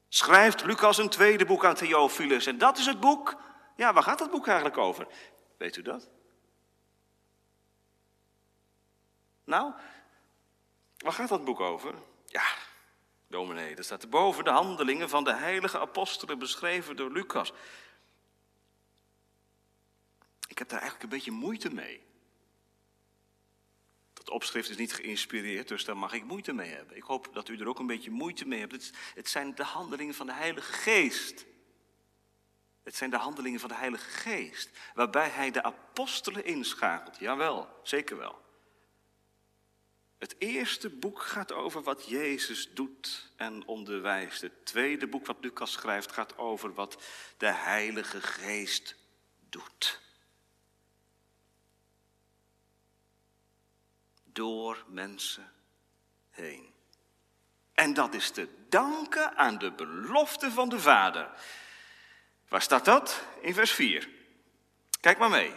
Schrijft 0.08 0.64
Lucas 0.64 0.98
een 0.98 1.08
tweede 1.08 1.44
boek 1.44 1.64
aan 1.64 1.74
Theophilus. 1.74 2.46
En 2.46 2.58
dat 2.58 2.78
is 2.78 2.86
het 2.86 3.00
boek. 3.00 3.36
Ja, 3.76 3.92
waar 3.92 4.02
gaat 4.02 4.18
dat 4.18 4.30
boek 4.30 4.46
eigenlijk 4.46 4.78
over? 4.78 5.06
Weet 5.56 5.76
u 5.76 5.82
dat? 5.82 6.08
Nou, 9.44 9.72
waar 10.98 11.12
gaat 11.12 11.28
dat 11.28 11.44
boek 11.44 11.60
over? 11.60 11.94
Ja, 12.26 12.44
dominee, 13.26 13.74
dat 13.74 13.84
staat 13.84 14.10
boven 14.10 14.44
de 14.44 14.50
handelingen 14.50 15.08
van 15.08 15.24
de 15.24 15.34
heilige 15.34 15.78
apostelen 15.78 16.38
beschreven 16.38 16.96
door 16.96 17.12
Lucas. 17.12 17.52
Ik 20.48 20.58
heb 20.58 20.68
daar 20.68 20.80
eigenlijk 20.80 21.02
een 21.02 21.18
beetje 21.18 21.30
moeite 21.30 21.74
mee. 21.74 22.07
Dat 24.28 24.36
opschrift 24.36 24.70
is 24.70 24.76
niet 24.76 24.92
geïnspireerd, 24.92 25.68
dus 25.68 25.84
daar 25.84 25.96
mag 25.96 26.12
ik 26.12 26.24
moeite 26.24 26.52
mee 26.52 26.70
hebben. 26.70 26.96
Ik 26.96 27.02
hoop 27.02 27.28
dat 27.32 27.48
u 27.48 27.58
er 27.58 27.68
ook 27.68 27.78
een 27.78 27.86
beetje 27.86 28.10
moeite 28.10 28.46
mee 28.46 28.60
hebt. 28.60 28.72
Het, 28.72 28.92
het 29.14 29.28
zijn 29.28 29.54
de 29.54 29.62
handelingen 29.62 30.14
van 30.14 30.26
de 30.26 30.32
Heilige 30.32 30.72
Geest. 30.72 31.44
Het 32.82 32.96
zijn 32.96 33.10
de 33.10 33.16
handelingen 33.16 33.60
van 33.60 33.68
de 33.68 33.74
Heilige 33.74 34.10
Geest, 34.10 34.70
waarbij 34.94 35.28
hij 35.28 35.50
de 35.50 35.62
apostelen 35.62 36.44
inschakelt. 36.44 37.18
Jawel, 37.18 37.68
zeker 37.82 38.16
wel. 38.16 38.40
Het 40.18 40.34
eerste 40.38 40.90
boek 40.90 41.22
gaat 41.22 41.52
over 41.52 41.82
wat 41.82 42.06
Jezus 42.06 42.74
doet 42.74 43.32
en 43.36 43.66
onderwijst. 43.66 44.40
Het 44.40 44.66
tweede 44.66 45.06
boek 45.06 45.26
wat 45.26 45.40
Lucas 45.40 45.72
schrijft 45.72 46.12
gaat 46.12 46.38
over 46.38 46.74
wat 46.74 47.02
de 47.36 47.52
Heilige 47.52 48.20
Geest 48.20 48.96
doet. 49.48 50.00
Door 54.38 54.84
mensen 54.86 55.52
heen. 56.30 56.74
En 57.74 57.94
dat 57.94 58.14
is 58.14 58.30
te 58.30 58.48
danken 58.68 59.36
aan 59.36 59.58
de 59.58 59.72
belofte 59.72 60.50
van 60.50 60.68
de 60.68 60.80
Vader. 60.80 61.30
Waar 62.48 62.62
staat 62.62 62.84
dat? 62.84 63.22
In 63.40 63.54
vers 63.54 63.72
4. 63.72 64.08
Kijk 65.00 65.18
maar 65.18 65.30
mee. 65.30 65.54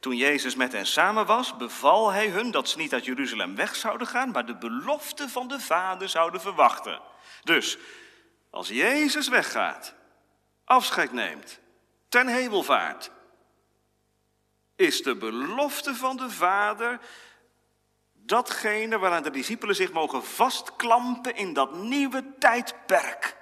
Toen 0.00 0.16
Jezus 0.16 0.54
met 0.54 0.72
hen 0.72 0.86
samen 0.86 1.26
was, 1.26 1.56
beval 1.56 2.10
hij 2.12 2.28
hun 2.28 2.50
dat 2.50 2.68
ze 2.68 2.78
niet 2.78 2.92
uit 2.92 3.04
Jeruzalem 3.04 3.56
weg 3.56 3.76
zouden 3.76 4.06
gaan, 4.06 4.30
maar 4.30 4.46
de 4.46 4.56
belofte 4.56 5.28
van 5.28 5.48
de 5.48 5.60
Vader 5.60 6.08
zouden 6.08 6.40
verwachten. 6.40 7.00
Dus, 7.44 7.78
als 8.50 8.68
Jezus 8.68 9.28
weggaat, 9.28 9.94
afscheid 10.64 11.12
neemt, 11.12 11.60
ten 12.08 12.28
hemelvaart, 12.28 13.10
is 14.76 15.02
de 15.02 15.16
belofte 15.16 15.94
van 15.94 16.16
de 16.16 16.30
Vader 16.30 17.00
datgene 18.30 18.98
waaraan 18.98 19.22
de 19.22 19.30
discipelen 19.30 19.74
zich 19.74 19.92
mogen 19.92 20.24
vastklampen 20.24 21.36
in 21.36 21.52
dat 21.52 21.74
nieuwe 21.74 22.34
tijdperk. 22.38 23.36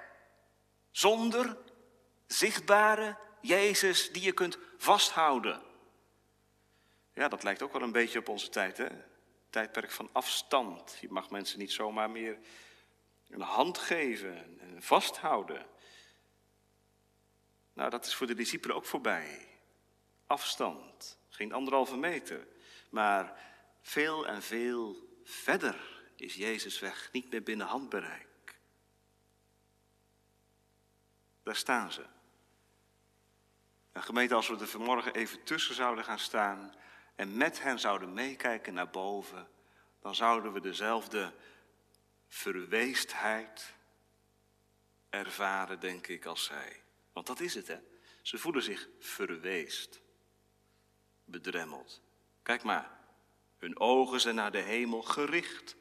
Zonder 0.91 1.57
zichtbare 2.27 3.17
Jezus 3.41 4.11
die 4.11 4.21
je 4.21 4.31
kunt 4.31 4.57
vasthouden. 4.77 5.61
Ja, 7.13 7.27
dat 7.27 7.43
lijkt 7.43 7.61
ook 7.61 7.73
wel 7.73 7.81
een 7.81 7.91
beetje 7.91 8.19
op 8.19 8.29
onze 8.29 8.49
tijd, 8.49 8.77
hè? 8.77 8.87
Tijdperk 9.49 9.91
van 9.91 10.09
afstand. 10.11 10.97
Je 11.01 11.09
mag 11.09 11.29
mensen 11.29 11.59
niet 11.59 11.71
zomaar 11.71 12.09
meer 12.09 12.37
een 13.29 13.41
hand 13.41 13.77
geven 13.77 14.59
en 14.59 14.83
vasthouden. 14.83 15.65
Nou, 17.73 17.89
dat 17.89 18.05
is 18.05 18.15
voor 18.15 18.27
de 18.27 18.35
discipelen 18.35 18.75
ook 18.75 18.85
voorbij. 18.85 19.47
Afstand, 20.27 21.17
geen 21.29 21.53
anderhalve 21.53 21.97
meter. 21.97 22.47
Maar 22.89 23.48
veel 23.89 24.27
en 24.27 24.41
veel 24.41 25.07
verder 25.23 26.03
is 26.15 26.35
Jezus 26.35 26.79
weg, 26.79 27.09
niet 27.11 27.31
meer 27.31 27.43
binnen 27.43 27.67
handbereik. 27.67 28.59
Daar 31.43 31.55
staan 31.55 31.91
ze. 31.91 32.05
En 33.91 34.03
gemeente, 34.03 34.33
als 34.33 34.47
we 34.47 34.57
er 34.57 34.67
vanmorgen 34.67 35.13
even 35.13 35.43
tussen 35.43 35.75
zouden 35.75 36.03
gaan 36.03 36.19
staan, 36.19 36.73
en 37.15 37.37
met 37.37 37.61
hen 37.61 37.79
zouden 37.79 38.13
meekijken 38.13 38.73
naar 38.73 38.89
boven, 38.89 39.47
dan 39.99 40.15
zouden 40.15 40.53
we 40.53 40.59
dezelfde 40.59 41.33
verweestheid 42.27 43.73
ervaren, 45.09 45.79
denk 45.79 46.07
ik, 46.07 46.25
als 46.25 46.43
zij. 46.43 46.83
Want 47.13 47.27
dat 47.27 47.39
is 47.39 47.55
het, 47.55 47.67
hè? 47.67 47.79
Ze 48.21 48.37
voelen 48.37 48.63
zich 48.63 48.89
verweest, 48.99 50.01
bedremmeld. 51.25 52.01
Kijk 52.43 52.63
maar, 52.63 52.98
hun 53.59 53.79
ogen 53.79 54.21
zijn 54.21 54.35
naar 54.35 54.51
de 54.51 54.61
hemel 54.61 55.01
gericht. 55.01 55.75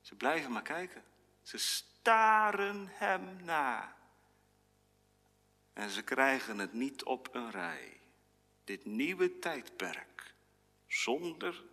Ze 0.00 0.14
blijven 0.14 0.52
maar 0.52 0.62
kijken. 0.62 1.04
Ze 1.42 1.58
staren 1.58 2.88
hem 2.90 3.44
na. 3.44 3.96
En 5.72 5.90
ze 5.90 6.02
krijgen 6.02 6.58
het 6.58 6.72
niet 6.72 7.04
op 7.04 7.34
een 7.34 7.50
rij. 7.50 8.00
Dit 8.64 8.84
nieuwe 8.84 9.38
tijdperk 9.38 10.34
zonder 10.86 11.64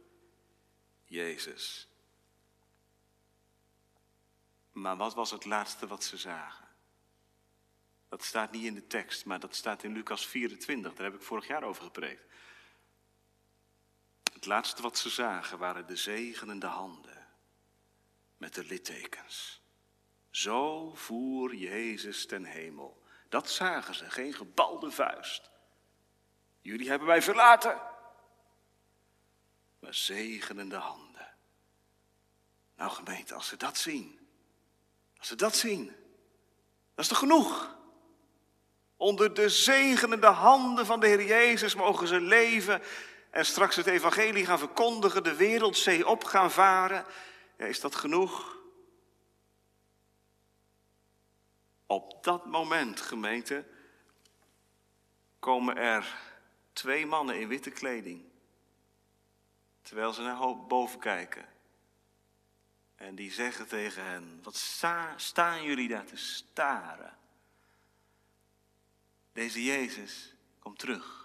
Jezus. 1.05 1.87
Maar 4.71 4.97
wat 4.97 5.13
was 5.13 5.31
het 5.31 5.45
laatste 5.45 5.87
wat 5.87 6.03
ze 6.03 6.17
zagen? 6.17 6.67
Dat 8.09 8.23
staat 8.23 8.51
niet 8.51 8.63
in 8.63 8.73
de 8.73 8.87
tekst, 8.87 9.25
maar 9.25 9.39
dat 9.39 9.55
staat 9.55 9.83
in 9.83 9.93
Lucas 9.93 10.27
24. 10.27 10.93
Daar 10.93 11.05
heb 11.05 11.15
ik 11.15 11.21
vorig 11.21 11.47
jaar 11.47 11.63
over 11.63 11.83
gepreekt. 11.83 12.23
Het 14.39 14.47
laatste 14.47 14.81
wat 14.81 14.97
ze 14.97 15.09
zagen 15.09 15.57
waren 15.57 15.87
de 15.87 15.95
zegenende 15.95 16.65
handen 16.65 17.27
met 18.37 18.53
de 18.53 18.63
littekens. 18.63 19.61
Zo 20.29 20.91
voer 20.95 21.55
Jezus 21.55 22.25
ten 22.25 22.43
hemel. 22.43 23.03
Dat 23.29 23.49
zagen 23.49 23.95
ze, 23.95 24.09
geen 24.09 24.33
gebalde 24.33 24.91
vuist. 24.91 25.49
Jullie 26.61 26.89
hebben 26.89 27.07
mij 27.07 27.21
verlaten. 27.21 27.81
Maar 29.79 29.93
zegenende 29.93 30.77
handen. 30.77 31.35
Nou 32.75 32.91
gemeente, 32.91 33.33
als 33.33 33.47
ze 33.47 33.57
dat 33.57 33.77
zien, 33.77 34.27
als 35.17 35.27
ze 35.27 35.35
dat 35.35 35.55
zien, 35.55 35.85
dat 36.95 37.05
is 37.05 37.07
toch 37.07 37.17
genoeg? 37.17 37.77
Onder 38.97 39.33
de 39.33 39.49
zegenende 39.49 40.27
handen 40.27 40.85
van 40.85 40.99
de 40.99 41.07
Heer 41.07 41.25
Jezus 41.25 41.75
mogen 41.75 42.07
ze 42.07 42.21
leven 42.21 42.81
en 43.29 43.45
straks 43.45 43.75
het 43.75 43.85
evangelie 43.85 44.45
gaan 44.45 44.59
verkondigen, 44.59 45.23
de 45.23 45.35
wereldzee 45.35 46.07
op 46.07 46.23
gaan 46.23 46.51
varen. 46.51 47.05
Is 47.57 47.79
dat 47.79 47.95
genoeg? 47.95 48.57
Op 51.85 52.23
dat 52.23 52.45
moment, 52.45 53.01
gemeente, 53.01 53.65
komen 55.39 55.77
er 55.77 56.17
twee 56.73 57.05
mannen 57.05 57.39
in 57.39 57.47
witte 57.47 57.69
kleding. 57.69 58.23
Terwijl 59.81 60.13
ze 60.13 60.21
naar 60.21 60.65
boven 60.67 60.99
kijken. 60.99 61.45
En 62.95 63.15
die 63.15 63.31
zeggen 63.31 63.67
tegen 63.67 64.03
hen: 64.03 64.39
Wat 64.43 64.55
staan 65.15 65.63
jullie 65.63 65.87
daar 65.87 66.05
te 66.05 66.17
staren? 66.17 67.17
Deze 69.33 69.63
Jezus 69.63 70.33
komt 70.59 70.79
terug. 70.79 71.18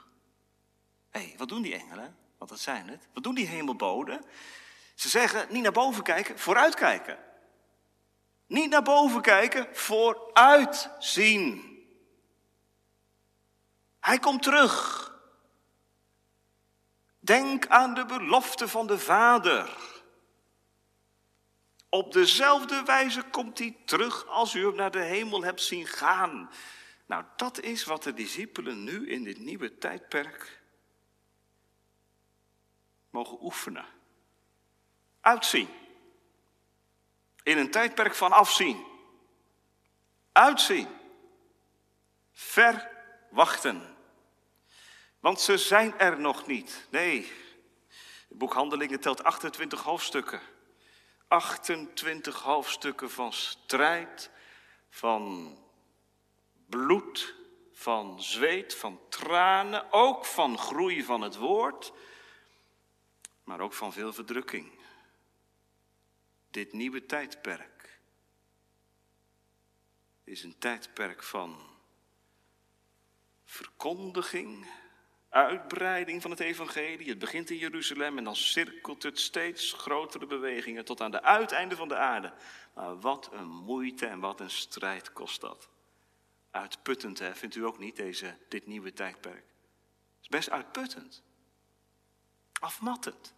Hey, 1.14 1.34
wat 1.36 1.48
doen 1.48 1.62
die 1.62 1.74
engelen? 1.74 2.16
Want 2.38 2.50
dat 2.50 2.60
zijn 2.60 2.88
het. 2.88 3.08
Wat 3.12 3.22
doen 3.22 3.34
die 3.34 3.46
hemelboden? 3.46 4.24
Ze 4.94 5.08
zeggen 5.08 5.46
niet 5.50 5.62
naar 5.62 5.72
boven 5.72 6.02
kijken, 6.02 6.38
vooruit 6.38 6.74
kijken. 6.74 7.18
Niet 8.46 8.70
naar 8.70 8.82
boven 8.82 9.22
kijken, 9.22 9.76
vooruit 9.76 10.90
zien. 10.98 11.62
Hij 14.00 14.18
komt 14.18 14.42
terug. 14.42 15.12
Denk 17.18 17.66
aan 17.66 17.94
de 17.94 18.04
belofte 18.04 18.68
van 18.68 18.86
de 18.86 18.98
Vader. 18.98 19.76
Op 21.88 22.12
dezelfde 22.12 22.82
wijze 22.82 23.22
komt 23.22 23.58
hij 23.58 23.76
terug 23.84 24.26
als 24.26 24.54
u 24.54 24.66
hem 24.66 24.74
naar 24.74 24.90
de 24.90 25.02
hemel 25.02 25.42
hebt 25.42 25.62
zien 25.62 25.86
gaan. 25.86 26.50
Nou, 27.06 27.24
dat 27.36 27.60
is 27.60 27.84
wat 27.84 28.02
de 28.02 28.14
discipelen 28.14 28.84
nu 28.84 29.10
in 29.10 29.24
dit 29.24 29.38
nieuwe 29.38 29.78
tijdperk 29.78 30.62
mogen 33.14 33.38
oefenen. 33.42 33.86
Uitzien. 35.20 35.68
In 37.42 37.58
een 37.58 37.70
tijdperk 37.70 38.14
van 38.14 38.32
afzien. 38.32 38.84
Uitzien. 40.32 40.88
Verwachten. 42.32 43.96
Want 45.20 45.40
ze 45.40 45.58
zijn 45.58 45.98
er 45.98 46.20
nog 46.20 46.46
niet. 46.46 46.86
Nee, 46.90 47.32
het 48.28 48.38
boek 48.38 48.52
Handelingen 48.52 49.00
telt 49.00 49.24
28 49.24 49.82
hoofdstukken. 49.82 50.40
28 51.28 52.42
hoofdstukken 52.42 53.10
van 53.10 53.32
strijd, 53.32 54.30
van 54.88 55.56
bloed, 56.66 57.34
van 57.72 58.22
zweet, 58.22 58.74
van 58.74 59.00
tranen, 59.08 59.92
ook 59.92 60.24
van 60.24 60.58
groei 60.58 61.04
van 61.04 61.20
het 61.20 61.36
woord, 61.36 61.92
maar 63.44 63.60
ook 63.60 63.72
van 63.72 63.92
veel 63.92 64.12
verdrukking. 64.12 64.72
Dit 66.50 66.72
nieuwe 66.72 67.06
tijdperk 67.06 68.00
is 70.24 70.42
een 70.42 70.58
tijdperk 70.58 71.22
van 71.22 71.74
verkondiging, 73.44 74.66
uitbreiding 75.28 76.22
van 76.22 76.30
het 76.30 76.40
evangelie. 76.40 77.08
Het 77.08 77.18
begint 77.18 77.50
in 77.50 77.56
Jeruzalem 77.56 78.18
en 78.18 78.24
dan 78.24 78.36
cirkelt 78.36 79.02
het 79.02 79.18
steeds 79.18 79.72
grotere 79.72 80.26
bewegingen 80.26 80.84
tot 80.84 81.00
aan 81.00 81.10
de 81.10 81.22
uiteinde 81.22 81.76
van 81.76 81.88
de 81.88 81.96
aarde. 81.96 82.32
Maar 82.74 83.00
wat 83.00 83.32
een 83.32 83.48
moeite 83.48 84.06
en 84.06 84.20
wat 84.20 84.40
een 84.40 84.50
strijd 84.50 85.12
kost 85.12 85.40
dat. 85.40 85.68
Uitputtend, 86.50 87.18
hè? 87.18 87.34
vindt 87.34 87.54
u 87.54 87.64
ook 87.64 87.78
niet, 87.78 87.96
deze, 87.96 88.38
dit 88.48 88.66
nieuwe 88.66 88.92
tijdperk? 88.92 89.44
Het 90.14 90.22
is 90.22 90.28
best 90.28 90.50
uitputtend. 90.50 91.23
Afmattend. 92.64 93.34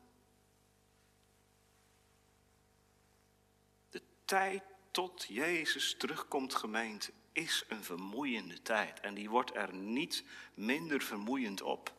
De 3.91 4.03
tijd 4.25 4.63
tot 4.91 5.25
Jezus 5.29 5.95
terugkomt, 5.99 6.55
gemeente, 6.55 7.13
is 7.33 7.65
een 7.69 7.85
vermoeiende 7.85 8.63
tijd. 8.63 9.01
En 9.01 9.15
die 9.15 9.31
wordt 9.31 9.55
er 9.55 9.75
niet 9.75 10.25
minder 10.55 11.03
vermoeiend 11.03 11.63
op. 11.63 11.95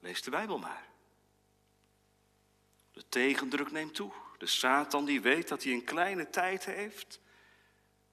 Lees 0.00 0.22
de 0.22 0.30
Bijbel 0.30 0.58
maar. 0.58 0.88
De 2.92 3.08
tegendruk 3.08 3.70
neemt 3.70 3.94
toe. 3.94 4.12
De 4.36 4.46
Satan 4.46 5.04
die 5.04 5.20
weet 5.20 5.48
dat 5.48 5.62
hij 5.62 5.72
een 5.72 5.84
kleine 5.84 6.30
tijd 6.30 6.64
heeft, 6.64 7.20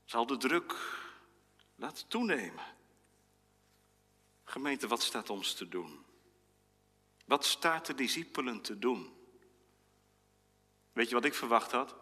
zal 0.05 0.25
de 0.25 0.37
druk 0.37 0.99
laten 1.75 2.07
toenemen. 2.07 2.65
Gemeente, 4.43 4.87
wat 4.87 5.01
staat 5.01 5.29
ons 5.29 5.53
te 5.53 5.67
doen? 5.67 6.05
Wat 7.25 7.45
staat 7.45 7.85
de 7.85 7.95
discipelen 7.95 8.61
te 8.61 8.79
doen? 8.79 9.13
Weet 10.93 11.09
je 11.09 11.15
wat 11.15 11.25
ik 11.25 11.33
verwacht 11.33 11.71
had? 11.71 11.95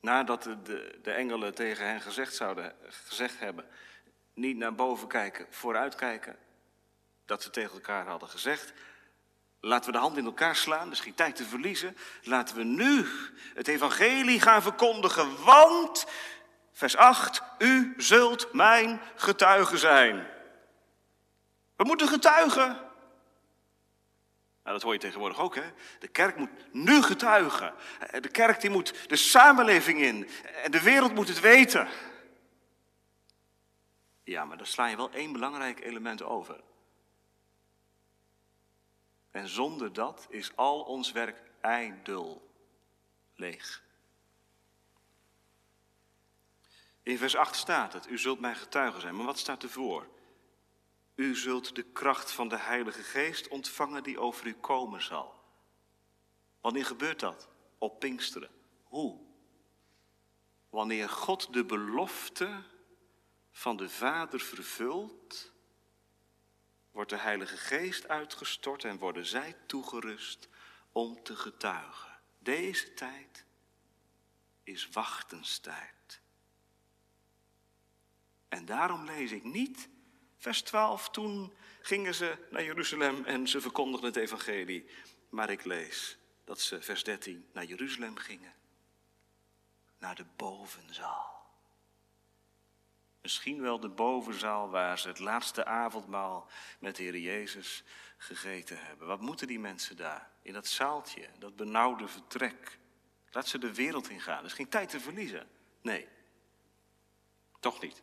Nadat 0.00 0.42
de, 0.42 0.98
de, 1.02 1.10
engelen 1.10 1.54
tegen 1.54 1.86
hen 1.86 2.00
gezegd, 2.00 2.34
zouden, 2.34 2.76
gezegd 2.88 3.38
hebben, 3.38 3.66
niet 4.34 4.56
naar 4.56 4.74
boven 4.74 5.08
kijken, 5.08 5.46
vooruit 5.50 5.94
kijken, 5.94 6.36
dat 7.24 7.42
ze 7.42 7.50
tegen 7.50 7.74
elkaar 7.74 8.06
hadden 8.06 8.28
gezegd, 8.28 8.72
laten 9.60 9.86
we 9.86 9.92
de 9.92 10.02
hand 10.02 10.16
in 10.16 10.24
elkaar 10.24 10.56
slaan, 10.56 10.88
dus 10.88 11.00
geen 11.00 11.14
tijd 11.14 11.36
te 11.36 11.44
verliezen, 11.44 11.96
laten 12.22 12.56
we 12.56 12.64
nu 12.64 13.06
het 13.54 13.68
evangelie 13.68 14.40
gaan 14.40 14.62
verkondigen, 14.62 15.44
want, 15.44 16.06
vers 16.72 16.96
8, 16.96 17.42
u 17.58 17.94
zult 17.96 18.52
mijn 18.52 19.00
getuige 19.14 19.78
zijn. 19.78 20.26
We 21.76 21.84
moeten 21.84 22.08
getuigen. 22.08 22.83
Nou, 24.64 24.76
dat 24.76 24.82
hoor 24.82 24.92
je 24.92 24.98
tegenwoordig 24.98 25.38
ook, 25.38 25.54
hè? 25.54 25.72
De 25.98 26.08
kerk 26.08 26.36
moet 26.36 26.50
nu 26.72 27.02
getuigen. 27.02 27.74
De 28.20 28.28
kerk 28.28 28.60
die 28.60 28.70
moet 28.70 29.08
de 29.08 29.16
samenleving 29.16 30.00
in. 30.00 30.28
En 30.62 30.70
de 30.70 30.82
wereld 30.82 31.14
moet 31.14 31.28
het 31.28 31.40
weten. 31.40 31.88
Ja, 34.22 34.44
maar 34.44 34.56
dan 34.56 34.66
sla 34.66 34.86
je 34.86 34.96
wel 34.96 35.10
één 35.10 35.32
belangrijk 35.32 35.80
element 35.80 36.22
over. 36.22 36.60
En 39.30 39.48
zonder 39.48 39.92
dat 39.92 40.26
is 40.28 40.56
al 40.56 40.80
ons 40.82 41.12
werk 41.12 41.42
ijdel 41.60 42.50
leeg. 43.34 43.82
In 47.02 47.18
vers 47.18 47.36
8 47.36 47.56
staat 47.56 47.92
het, 47.92 48.08
u 48.08 48.18
zult 48.18 48.40
mijn 48.40 48.56
getuige 48.56 49.00
zijn. 49.00 49.16
Maar 49.16 49.26
wat 49.26 49.38
staat 49.38 49.62
ervoor? 49.62 50.13
U 51.14 51.36
zult 51.36 51.74
de 51.74 51.82
kracht 51.82 52.30
van 52.30 52.48
de 52.48 52.58
Heilige 52.58 53.02
Geest 53.02 53.48
ontvangen 53.48 54.02
die 54.02 54.18
over 54.18 54.46
u 54.46 54.54
komen 54.54 55.02
zal. 55.02 55.42
Wanneer 56.60 56.84
gebeurt 56.84 57.20
dat? 57.20 57.48
Op 57.78 58.00
Pinksteren. 58.00 58.50
Hoe? 58.82 59.20
Wanneer 60.70 61.08
God 61.08 61.52
de 61.52 61.64
belofte 61.64 62.62
van 63.50 63.76
de 63.76 63.88
Vader 63.88 64.40
vervult, 64.40 65.52
wordt 66.90 67.10
de 67.10 67.16
Heilige 67.16 67.56
Geest 67.56 68.08
uitgestort 68.08 68.84
en 68.84 68.98
worden 68.98 69.26
zij 69.26 69.56
toegerust 69.66 70.48
om 70.92 71.22
te 71.22 71.36
getuigen. 71.36 72.18
Deze 72.38 72.94
tijd 72.94 73.44
is 74.62 74.88
wachtenstijd. 74.88 76.20
En 78.48 78.64
daarom 78.64 79.04
lees 79.04 79.30
ik 79.30 79.44
niet 79.44 79.88
Vers 80.44 80.62
12, 80.62 81.10
toen 81.10 81.54
gingen 81.80 82.14
ze 82.14 82.36
naar 82.50 82.64
Jeruzalem 82.64 83.24
en 83.24 83.48
ze 83.48 83.60
verkondigden 83.60 84.08
het 84.08 84.16
evangelie. 84.16 84.86
Maar 85.28 85.50
ik 85.50 85.64
lees 85.64 86.18
dat 86.44 86.60
ze, 86.60 86.82
vers 86.82 87.04
13, 87.04 87.48
naar 87.52 87.64
Jeruzalem 87.64 88.16
gingen. 88.16 88.54
Naar 89.98 90.14
de 90.14 90.24
bovenzaal. 90.36 91.46
Misschien 93.22 93.60
wel 93.60 93.80
de 93.80 93.88
bovenzaal 93.88 94.70
waar 94.70 94.98
ze 94.98 95.08
het 95.08 95.18
laatste 95.18 95.64
avondmaal 95.64 96.48
met 96.78 96.96
de 96.96 97.02
Heer 97.02 97.18
Jezus 97.18 97.84
gegeten 98.16 98.78
hebben. 98.78 99.06
Wat 99.06 99.20
moeten 99.20 99.46
die 99.46 99.60
mensen 99.60 99.96
daar? 99.96 100.30
In 100.42 100.52
dat 100.52 100.66
zaaltje, 100.66 101.28
dat 101.38 101.56
benauwde 101.56 102.08
vertrek. 102.08 102.78
Laat 103.30 103.48
ze 103.48 103.58
de 103.58 103.74
wereld 103.74 104.08
ingaan. 104.08 104.38
Er 104.38 104.44
is 104.44 104.52
geen 104.52 104.68
tijd 104.68 104.88
te 104.88 105.00
verliezen. 105.00 105.48
Nee, 105.82 106.08
toch 107.60 107.80
niet. 107.80 108.02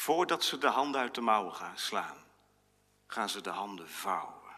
Voordat 0.00 0.44
ze 0.44 0.58
de 0.58 0.66
handen 0.66 1.00
uit 1.00 1.14
de 1.14 1.20
mouwen 1.20 1.54
gaan 1.54 1.78
slaan, 1.78 2.16
gaan 3.06 3.28
ze 3.28 3.40
de 3.40 3.50
handen 3.50 3.88
vouwen. 3.88 4.56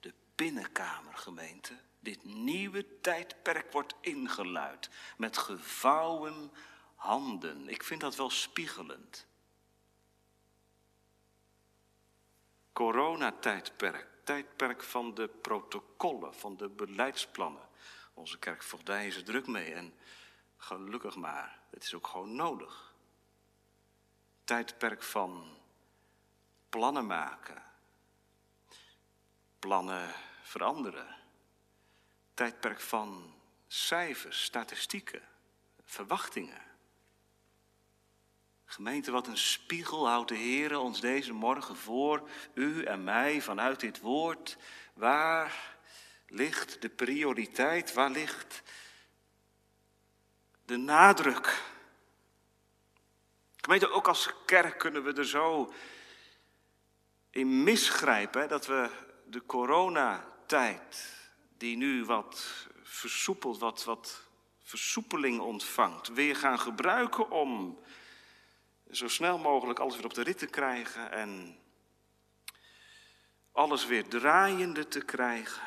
De 0.00 0.14
binnenkamergemeente, 0.34 1.80
dit 2.00 2.24
nieuwe 2.24 3.00
tijdperk 3.00 3.72
wordt 3.72 3.94
ingeluid 4.00 4.90
met 5.16 5.38
gevouwen 5.38 6.52
handen. 6.94 7.68
Ik 7.68 7.82
vind 7.82 8.00
dat 8.00 8.16
wel 8.16 8.30
spiegelend. 8.30 9.26
Coronatijdperk, 12.72 14.08
tijdperk 14.24 14.82
van 14.82 15.14
de 15.14 15.28
protocollen, 15.28 16.34
van 16.34 16.56
de 16.56 16.68
beleidsplannen. 16.68 17.68
Onze 18.14 18.38
kerkvoogdij 18.38 19.06
is 19.06 19.16
er 19.16 19.24
druk 19.24 19.46
mee 19.46 19.74
en 19.74 19.94
gelukkig 20.56 21.16
maar, 21.16 21.58
het 21.70 21.82
is 21.82 21.94
ook 21.94 22.06
gewoon 22.06 22.34
nodig 22.34 22.93
tijdperk 24.44 25.02
van 25.02 25.56
plannen 26.68 27.06
maken, 27.06 27.62
plannen 29.58 30.14
veranderen, 30.42 31.16
tijdperk 32.34 32.80
van 32.80 33.34
cijfers, 33.66 34.42
statistieken, 34.44 35.22
verwachtingen. 35.84 36.62
Gemeente, 38.64 39.10
wat 39.10 39.26
een 39.26 39.38
spiegel 39.38 40.08
houdt 40.08 40.28
de 40.28 40.36
Heer 40.36 40.78
ons 40.78 41.00
deze 41.00 41.32
morgen 41.32 41.76
voor, 41.76 42.28
u 42.54 42.84
en 42.84 43.04
mij, 43.04 43.40
vanuit 43.40 43.80
dit 43.80 44.00
woord. 44.00 44.56
Waar 44.94 45.76
ligt 46.26 46.82
de 46.82 46.88
prioriteit? 46.88 47.92
Waar 47.92 48.10
ligt 48.10 48.62
de 50.64 50.76
nadruk? 50.76 51.62
Gemeente, 53.64 53.90
ook 53.90 54.08
als 54.08 54.30
kerk 54.44 54.78
kunnen 54.78 55.04
we 55.04 55.12
er 55.12 55.26
zo 55.26 55.72
in 57.30 57.62
misgrijpen 57.62 58.48
dat 58.48 58.66
we 58.66 58.90
de 59.26 59.46
coronatijd, 59.46 61.16
die 61.56 61.76
nu 61.76 62.04
wat 62.04 62.66
versoepelt, 62.82 63.58
wat, 63.58 63.84
wat 63.84 64.22
versoepeling 64.62 65.40
ontvangt, 65.40 66.08
weer 66.08 66.36
gaan 66.36 66.58
gebruiken 66.58 67.30
om 67.30 67.78
zo 68.90 69.08
snel 69.08 69.38
mogelijk 69.38 69.78
alles 69.78 69.96
weer 69.96 70.04
op 70.04 70.14
de 70.14 70.22
rit 70.22 70.38
te 70.38 70.46
krijgen 70.46 71.10
en 71.10 71.58
alles 73.52 73.86
weer 73.86 74.08
draaiende 74.08 74.88
te 74.88 75.00
krijgen. 75.00 75.62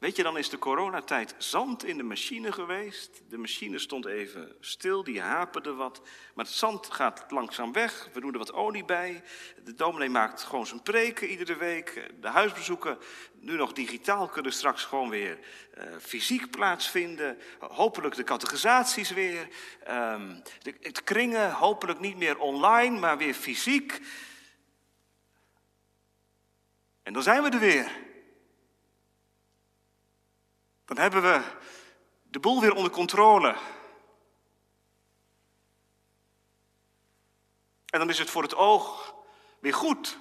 Weet 0.00 0.16
je, 0.16 0.22
dan 0.22 0.38
is 0.38 0.48
de 0.48 0.58
coronatijd 0.58 1.34
zand 1.38 1.84
in 1.84 1.96
de 1.96 2.02
machine 2.02 2.52
geweest. 2.52 3.22
De 3.28 3.38
machine 3.38 3.78
stond 3.78 4.06
even 4.06 4.56
stil, 4.60 5.04
die 5.04 5.20
haperde 5.20 5.74
wat. 5.74 6.00
Maar 6.34 6.44
het 6.44 6.54
zand 6.54 6.92
gaat 6.92 7.30
langzaam 7.30 7.72
weg. 7.72 8.08
We 8.12 8.20
doen 8.20 8.32
er 8.32 8.38
wat 8.38 8.52
olie 8.52 8.84
bij. 8.84 9.22
De 9.64 9.74
dominee 9.74 10.08
maakt 10.08 10.42
gewoon 10.42 10.66
zijn 10.66 10.82
preken 10.82 11.28
iedere 11.28 11.56
week. 11.56 12.10
De 12.20 12.28
huisbezoeken, 12.28 12.98
nu 13.40 13.56
nog 13.56 13.72
digitaal, 13.72 14.28
kunnen 14.28 14.52
straks 14.52 14.84
gewoon 14.84 15.10
weer 15.10 15.38
uh, 15.78 15.84
fysiek 16.00 16.50
plaatsvinden. 16.50 17.38
Hopelijk 17.58 18.14
de 18.14 18.24
categorisaties 18.24 19.10
weer. 19.10 19.48
De, 20.62 20.74
het 20.80 21.04
kringen, 21.04 21.52
hopelijk 21.52 22.00
niet 22.00 22.16
meer 22.16 22.38
online, 22.38 22.98
maar 22.98 23.18
weer 23.18 23.34
fysiek. 23.34 24.00
En 27.02 27.12
dan 27.12 27.22
zijn 27.22 27.42
we 27.42 27.50
er 27.50 27.58
weer. 27.58 28.08
Dan 30.90 30.98
hebben 30.98 31.22
we 31.22 31.56
de 32.22 32.40
boel 32.40 32.60
weer 32.60 32.74
onder 32.74 32.92
controle. 32.92 33.56
En 37.86 37.98
dan 37.98 38.08
is 38.08 38.18
het 38.18 38.30
voor 38.30 38.42
het 38.42 38.54
oog 38.54 39.14
weer 39.60 39.74
goed. 39.74 40.18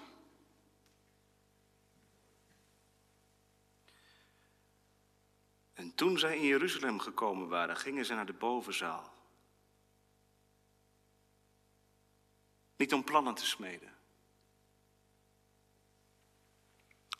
En 5.73 5.95
toen 5.95 6.19
zij 6.19 6.37
in 6.37 6.45
Jeruzalem 6.45 6.99
gekomen 6.99 7.47
waren, 7.47 7.77
gingen 7.77 8.05
ze 8.05 8.13
naar 8.13 8.25
de 8.25 8.33
bovenzaal. 8.33 9.13
Niet 12.75 12.93
om 12.93 13.03
plannen 13.03 13.35
te 13.35 13.45
smeden. 13.45 13.93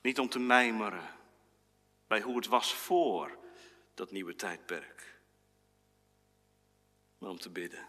Niet 0.01 0.19
om 0.19 0.29
te 0.29 0.39
mijmeren 0.39 1.17
bij 2.09 2.21
hoe 2.21 2.35
het 2.35 2.47
was 2.47 2.73
voor 2.73 3.37
dat 3.93 4.11
nieuwe 4.11 4.35
tijdperk. 4.35 5.19
Maar 7.17 7.29
om 7.29 7.39
te 7.39 7.49
bidden. 7.49 7.87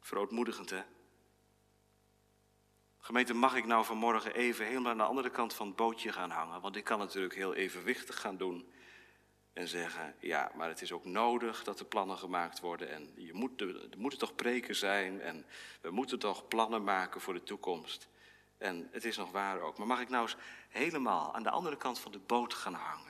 Verootmoedigend, 0.00 0.70
hè? 0.70 0.82
Gemeente, 2.98 3.34
mag 3.34 3.54
ik 3.54 3.66
nou 3.66 3.84
vanmorgen 3.84 4.34
even 4.34 4.66
helemaal 4.66 4.90
aan 4.90 4.98
de 4.98 5.02
andere 5.02 5.30
kant 5.30 5.54
van 5.54 5.66
het 5.66 5.76
bootje 5.76 6.12
gaan 6.12 6.30
hangen? 6.30 6.60
Want 6.60 6.76
ik 6.76 6.84
kan 6.84 6.98
natuurlijk 6.98 7.34
heel 7.34 7.54
evenwichtig 7.54 8.20
gaan 8.20 8.36
doen 8.36 8.72
en 9.52 9.68
zeggen, 9.68 10.14
ja, 10.18 10.52
maar 10.54 10.68
het 10.68 10.82
is 10.82 10.92
ook 10.92 11.04
nodig 11.04 11.64
dat 11.64 11.80
er 11.80 11.86
plannen 11.86 12.18
gemaakt 12.18 12.60
worden. 12.60 12.90
En 12.90 13.12
je 13.16 13.34
moet, 13.34 13.60
er 13.60 13.88
moeten 13.96 14.18
toch 14.18 14.34
preken 14.34 14.76
zijn 14.76 15.20
en 15.20 15.46
we 15.80 15.90
moeten 15.90 16.18
toch 16.18 16.48
plannen 16.48 16.84
maken 16.84 17.20
voor 17.20 17.34
de 17.34 17.42
toekomst. 17.42 18.08
En 18.58 18.88
het 18.92 19.04
is 19.04 19.16
nog 19.16 19.30
waar 19.30 19.60
ook. 19.60 19.78
Maar 19.78 19.86
mag 19.86 20.00
ik 20.00 20.08
nou 20.08 20.22
eens 20.22 20.36
helemaal 20.68 21.34
aan 21.34 21.42
de 21.42 21.50
andere 21.50 21.76
kant 21.76 21.98
van 21.98 22.12
de 22.12 22.18
boot 22.18 22.54
gaan 22.54 22.74
hangen? 22.74 23.09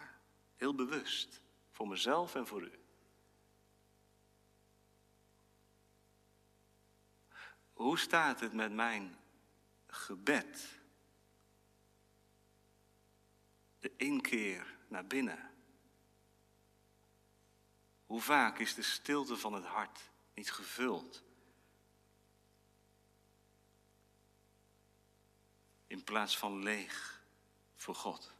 Heel 0.60 0.74
bewust. 0.74 1.42
Voor 1.70 1.88
mezelf 1.88 2.34
en 2.34 2.46
voor 2.46 2.62
u. 2.62 2.78
Hoe 7.72 7.98
staat 7.98 8.40
het 8.40 8.52
met 8.52 8.72
mijn 8.72 9.16
gebed? 9.86 10.78
De 13.78 13.92
inkeer 13.96 14.76
naar 14.88 15.06
binnen. 15.06 15.50
Hoe 18.06 18.20
vaak 18.20 18.58
is 18.58 18.74
de 18.74 18.82
stilte 18.82 19.36
van 19.36 19.52
het 19.52 19.64
hart 19.64 20.10
niet 20.34 20.52
gevuld? 20.52 21.22
In 25.86 26.04
plaats 26.04 26.38
van 26.38 26.62
leeg 26.62 27.24
voor 27.76 27.94
God. 27.94 28.38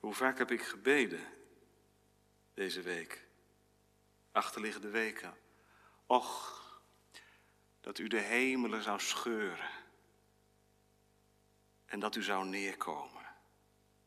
Hoe 0.00 0.14
vaak 0.14 0.38
heb 0.38 0.50
ik 0.50 0.62
gebeden 0.62 1.26
deze 2.54 2.82
week, 2.82 3.26
achterliggende 4.32 4.88
weken. 4.88 5.36
Och, 6.06 6.58
dat 7.80 7.98
u 7.98 8.08
de 8.08 8.20
hemelen 8.20 8.82
zou 8.82 9.00
scheuren 9.00 9.70
en 11.86 12.00
dat 12.00 12.16
u 12.16 12.22
zou 12.22 12.46
neerkomen. 12.46 13.26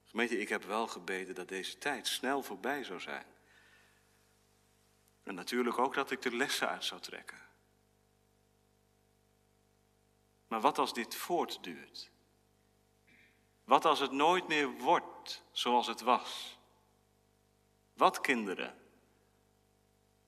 Gemeente, 0.04 0.40
ik 0.40 0.50
heb 0.50 0.64
wel 0.64 0.88
gebeden 0.88 1.36
dat 1.36 1.48
deze 1.48 1.78
tijd 1.78 2.08
snel 2.08 2.44
voorbij 2.44 2.84
zou 2.84 3.00
zijn. 3.00 3.26
En 5.24 5.36
natuurlijk 5.36 5.78
ook 5.78 5.94
dat 5.94 6.12
ik 6.12 6.22
de 6.22 6.36
lessen 6.36 6.70
uit 6.70 6.84
zou 6.84 7.02
trekken. 7.02 7.42
Maar 10.48 10.62
wat 10.62 10.78
als 10.78 10.94
dit 10.94 11.16
voortduurt? 11.16 12.12
Wat 13.64 13.86
als 13.86 14.00
het 14.00 14.12
nooit 14.12 14.48
meer 14.48 14.72
wordt 14.72 15.44
zoals 15.52 15.88
het 15.88 16.02
was? 16.02 16.58
Wat 17.94 18.22
kinderen? 18.22 18.78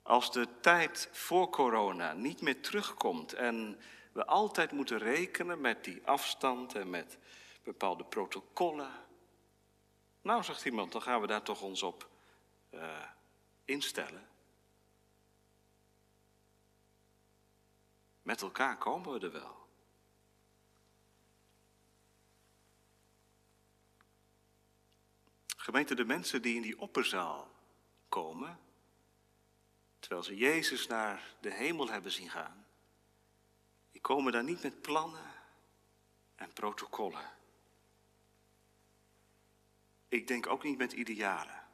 Als 0.02 0.32
de 0.32 0.60
tijd 0.60 1.08
voor 1.12 1.50
corona 1.50 2.12
niet 2.12 2.40
meer 2.40 2.62
terugkomt 2.62 3.32
en 3.32 3.80
we 4.12 4.26
altijd 4.26 4.72
moeten 4.72 4.98
rekenen 4.98 5.60
met 5.60 5.84
die 5.84 6.06
afstand 6.06 6.74
en 6.74 6.90
met 6.90 7.18
bepaalde 7.62 8.04
protocollen. 8.04 8.92
Nou, 10.22 10.42
zegt 10.42 10.64
iemand, 10.64 10.92
dan 10.92 11.02
gaan 11.02 11.20
we 11.20 11.26
daar 11.26 11.42
toch 11.42 11.62
ons 11.62 11.82
op 11.82 12.08
uh, 12.70 13.02
instellen. 13.64 14.28
Met 18.22 18.42
elkaar 18.42 18.78
komen 18.78 19.12
we 19.12 19.26
er 19.26 19.32
wel. 19.32 19.65
Gemeente, 25.66 25.94
de 25.94 26.04
mensen 26.04 26.42
die 26.42 26.54
in 26.56 26.62
die 26.62 26.78
opperzaal 26.78 27.50
komen, 28.08 28.58
terwijl 29.98 30.22
ze 30.22 30.36
Jezus 30.36 30.86
naar 30.86 31.34
de 31.40 31.52
hemel 31.52 31.88
hebben 31.88 32.12
zien 32.12 32.30
gaan, 32.30 32.66
die 33.92 34.00
komen 34.00 34.32
daar 34.32 34.44
niet 34.44 34.62
met 34.62 34.80
plannen 34.80 35.30
en 36.34 36.52
protocollen. 36.52 37.30
Ik 40.08 40.26
denk 40.26 40.46
ook 40.46 40.62
niet 40.62 40.78
met 40.78 40.92
idealen. 40.92 41.66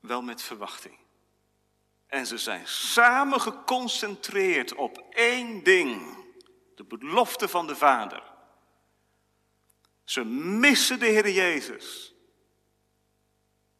Wel 0.00 0.22
met 0.22 0.42
verwachting. 0.42 0.98
En 2.06 2.26
ze 2.26 2.38
zijn 2.38 2.68
samen 2.68 3.40
geconcentreerd 3.40 4.74
op 4.74 4.98
één 5.10 5.62
ding: 5.62 6.24
de 6.74 6.84
belofte 6.84 7.48
van 7.48 7.66
de 7.66 7.76
Vader. 7.76 8.35
Ze 10.06 10.24
missen 10.24 10.98
de 10.98 11.06
Heer 11.06 11.30
Jezus. 11.30 12.14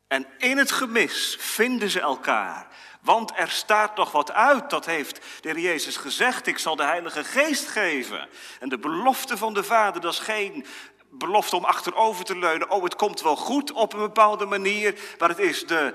En 0.06 0.26
in 0.38 0.58
het 0.58 0.70
gemis 0.70 1.36
vinden 1.40 1.90
ze 1.90 2.00
elkaar. 2.00 2.66
Want 3.00 3.32
er 3.36 3.50
staat 3.50 3.96
nog 3.96 4.12
wat 4.12 4.32
uit, 4.32 4.70
dat 4.70 4.86
heeft 4.86 5.20
de 5.40 5.48
Heer 5.48 5.58
Jezus 5.58 5.96
gezegd. 5.96 6.46
Ik 6.46 6.58
zal 6.58 6.76
de 6.76 6.84
Heilige 6.84 7.24
Geest 7.24 7.68
geven. 7.68 8.28
En 8.60 8.68
de 8.68 8.78
belofte 8.78 9.36
van 9.36 9.54
de 9.54 9.64
Vader, 9.64 10.00
dat 10.00 10.12
is 10.12 10.18
geen 10.18 10.66
belofte 11.10 11.56
om 11.56 11.64
achterover 11.64 12.24
te 12.24 12.38
leunen. 12.38 12.70
Oh, 12.70 12.82
het 12.82 12.96
komt 12.96 13.22
wel 13.22 13.36
goed 13.36 13.72
op 13.72 13.92
een 13.92 13.98
bepaalde 13.98 14.46
manier. 14.46 15.00
Maar 15.18 15.28
het 15.28 15.38
is 15.38 15.66
de, 15.66 15.94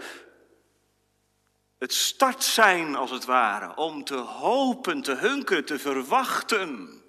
het 1.78 1.94
start 1.94 2.44
zijn, 2.44 2.96
als 2.96 3.12
het 3.12 3.26
ware, 3.26 3.76
om 3.76 4.04
te 4.04 4.18
hopen, 4.18 5.02
te 5.02 5.16
hunkeren, 5.16 5.66
te 5.66 5.80
verwachten. 5.80 7.01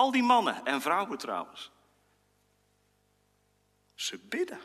Al 0.00 0.10
die 0.10 0.22
mannen 0.22 0.64
en 0.64 0.80
vrouwen 0.80 1.18
trouwens. 1.18 1.70
Ze 3.94 4.18
bidden. 4.18 4.60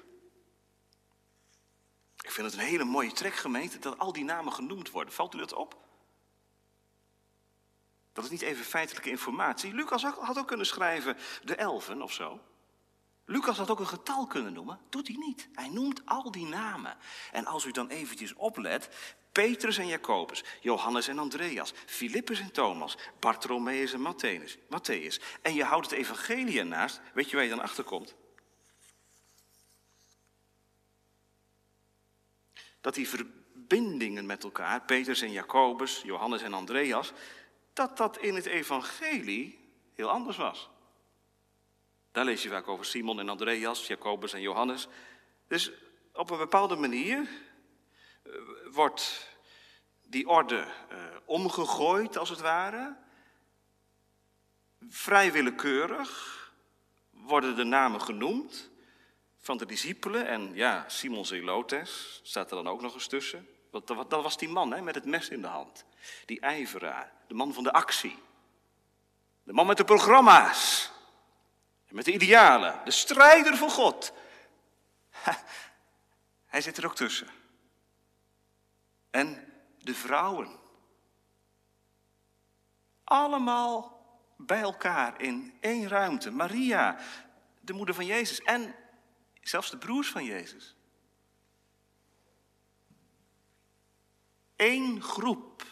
Ik 2.22 2.32
vind 2.32 2.52
het 2.52 2.60
een 2.60 2.68
hele 2.68 2.84
mooie 2.84 3.12
trek, 3.12 3.34
gemeente, 3.34 3.80
dat 3.80 3.98
al 3.98 4.14
die 4.14 4.24
namen 4.24 4.54
genoemd 4.54 4.92
worden. 4.92 5.14
Valt 5.14 5.34
u 5.34 5.38
dat 5.38 5.54
op? 5.54 5.78
Dat 8.14 8.24
is 8.24 8.30
niet 8.30 8.42
even 8.42 8.66
feitelijke 8.66 9.10
informatie. 9.10 9.74
Lucas 9.74 10.04
had 10.04 10.38
ook 10.38 10.48
kunnen 10.48 10.66
schrijven 10.66 11.18
de 11.44 11.56
elfen 11.56 12.02
of 12.02 12.14
zo. 12.14 12.40
Lucas 13.26 13.58
had 13.58 13.70
ook 13.70 13.80
een 13.80 13.88
getal 13.88 14.28
kunnen 14.28 14.54
noemen. 14.54 14.80
Doet 14.90 15.08
hij 15.08 15.18
niet. 15.18 15.50
Hij 15.54 15.70
noemt 15.70 16.02
al 16.06 16.32
die 16.32 16.46
namen. 16.46 16.98
En 17.32 17.46
als 17.46 17.66
u 17.66 17.72
dan 17.72 17.90
eventjes 17.90 18.34
oplet, 18.34 18.90
Petrus 19.32 19.78
en 19.78 19.88
Jacobus, 19.88 20.44
Johannes 20.62 21.08
en 21.08 21.20
Andreas, 21.20 21.74
Filippus 21.86 22.40
en 22.40 22.52
Thomas, 22.52 22.98
Bartholomeus 23.20 23.94
en 23.94 24.14
Matthäus, 24.14 24.58
Matthäus. 24.58 25.22
En 25.42 25.54
je 25.54 25.64
houdt 25.64 25.90
het 25.90 26.00
evangelie 26.00 26.60
ernaast, 26.60 27.02
weet 27.14 27.30
je 27.30 27.36
waar 27.36 27.46
je 27.46 27.52
dan 27.52 27.62
achterkomt? 27.62 28.16
Dat 32.82 32.94
die 32.94 33.10
verbindingen 33.10 34.26
met 34.26 34.44
elkaar, 34.44 34.82
Petrus 34.82 35.22
en 35.22 35.32
Jacobus, 35.32 36.02
Johannes 36.02 36.42
en 36.42 36.54
Andreas, 36.54 37.12
dat 37.74 37.98
dat 37.98 38.18
in 38.18 38.36
het 38.36 38.46
evangelie 38.46 39.60
heel 39.94 40.10
anders 40.10 40.38
was. 40.38 40.70
Daar 42.16 42.26
lees 42.26 42.44
je 42.44 42.50
vaak 42.50 42.68
over 42.68 42.86
Simon 42.86 43.20
en 43.20 43.30
Andreas, 43.30 43.88
Jacobus 43.88 44.34
en 44.34 44.42
Johannes. 44.42 44.88
Dus 45.48 45.72
op 46.14 46.30
een 46.30 46.38
bepaalde 46.38 46.76
manier 46.76 47.28
eh, 48.24 48.32
wordt 48.72 49.30
die 50.04 50.28
orde 50.28 50.56
uh, 50.92 50.98
omgegooid, 51.26 52.18
als 52.18 52.30
het 52.30 52.40
ware. 52.40 52.96
Vrij 54.90 55.32
willekeurig 55.32 56.54
worden 57.12 57.56
de 57.56 57.64
namen 57.64 58.02
genoemd 58.02 58.70
van 59.38 59.58
de 59.58 59.66
discipelen. 59.66 60.28
En 60.28 60.54
ja, 60.54 60.86
Simon 60.88 61.26
Zelotes 61.26 62.20
staat 62.24 62.50
er 62.50 62.56
dan 62.56 62.68
ook 62.68 62.82
nog 62.82 62.94
eens 62.94 63.08
tussen. 63.08 63.48
Want 63.72 63.88
dat 63.88 64.10
was 64.10 64.38
die 64.38 64.50
man 64.50 64.74
hè, 64.74 64.82
met 64.82 64.96
het 64.96 65.06
mes 65.06 65.30
in 65.30 65.42
de 65.42 65.48
hand. 65.48 65.86
Die 66.26 66.40
ijveraar, 66.40 67.14
de 67.28 67.34
man 67.34 67.54
van 67.54 67.64
de 67.64 67.74
actie. 67.74 68.18
De 69.44 69.54
man 69.54 69.68
met 69.68 69.78
de 69.78 69.86
programma's. 69.86 70.94
Met 71.96 72.06
de 72.06 72.14
idealen, 72.14 72.82
de 72.86 72.92
strijder 72.92 73.58
voor 73.58 73.70
God. 73.70 74.14
Hij 76.46 76.62
zit 76.62 76.78
er 76.78 76.86
ook 76.86 76.96
tussen. 76.96 77.28
En 79.10 79.54
de 79.78 79.94
vrouwen. 79.94 80.60
Allemaal 83.04 84.06
bij 84.38 84.62
elkaar 84.62 85.22
in 85.22 85.58
één 85.60 85.88
ruimte. 85.88 86.32
Maria, 86.32 86.98
de 87.62 87.74
moeder 87.74 87.96
van 87.96 88.06
Jezus 88.06 88.42
en 88.42 88.76
zelfs 89.42 89.72
de 89.72 89.78
broers 89.78 90.10
van 90.10 90.24
Jezus. 90.24 90.76
Eén 94.56 95.02
groep, 95.02 95.66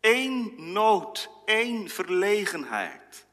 één 0.00 0.72
nood, 0.72 1.30
één 1.44 1.88
verlegenheid. 1.88 3.26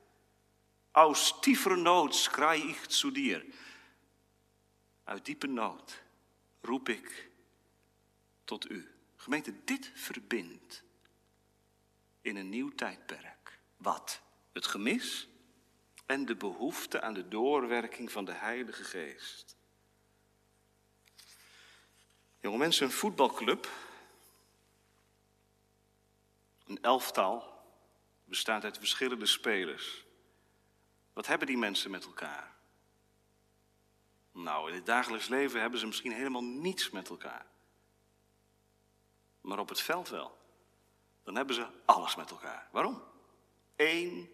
Aus 0.92 1.40
tiefer 1.40 1.78
nood 1.78 2.16
schrei 2.16 2.58
ich 2.58 2.88
zu 2.90 3.12
dir. 3.12 3.46
Uit 5.04 5.26
diepe 5.26 5.48
nood 5.48 6.02
roep 6.62 6.90
ik 6.90 7.30
tot 8.44 8.70
u. 8.70 8.90
Gemeente, 9.16 9.64
dit 9.64 9.92
verbindt 9.94 10.84
in 12.22 12.36
een 12.36 12.50
nieuw 12.50 12.70
tijdperk. 12.70 13.60
Wat? 13.78 14.22
Het 14.52 14.66
gemis 14.66 15.28
en 16.06 16.26
de 16.26 16.36
behoefte 16.36 17.02
aan 17.02 17.14
de 17.14 17.28
doorwerking 17.28 18.12
van 18.12 18.26
de 18.26 18.34
Heilige 18.34 18.84
Geest. 18.84 19.56
Jonge 22.40 22.58
mensen, 22.58 22.86
een 22.86 22.92
voetbalclub, 22.92 23.70
een 26.66 26.82
elftal, 26.82 27.64
bestaat 28.24 28.64
uit 28.64 28.78
verschillende 28.78 29.26
spelers. 29.26 30.06
Wat 31.14 31.28
hebben 31.28 31.48
die 31.48 31.58
mensen 31.58 31.92
met 31.92 32.06
elkaar? 32.06 32.56
Nou, 34.32 34.70
in 34.70 34.76
het 34.76 34.86
dagelijks 34.86 35.28
leven 35.28 35.62
hebben 35.62 35.80
ze 35.80 35.86
misschien 35.86 36.12
helemaal 36.12 36.44
niets 36.44 36.90
met 36.90 37.10
elkaar. 37.10 37.46
Maar 39.42 39.60
op 39.60 39.70
het 39.70 39.82
veld 39.82 40.10
wel. 40.10 40.38
Dan 41.24 41.36
hebben 41.36 41.56
ze 41.56 41.68
alles 41.86 42.16
met 42.16 42.30
elkaar. 42.30 42.68
Waarom? 42.72 43.04
Eén 43.76 44.30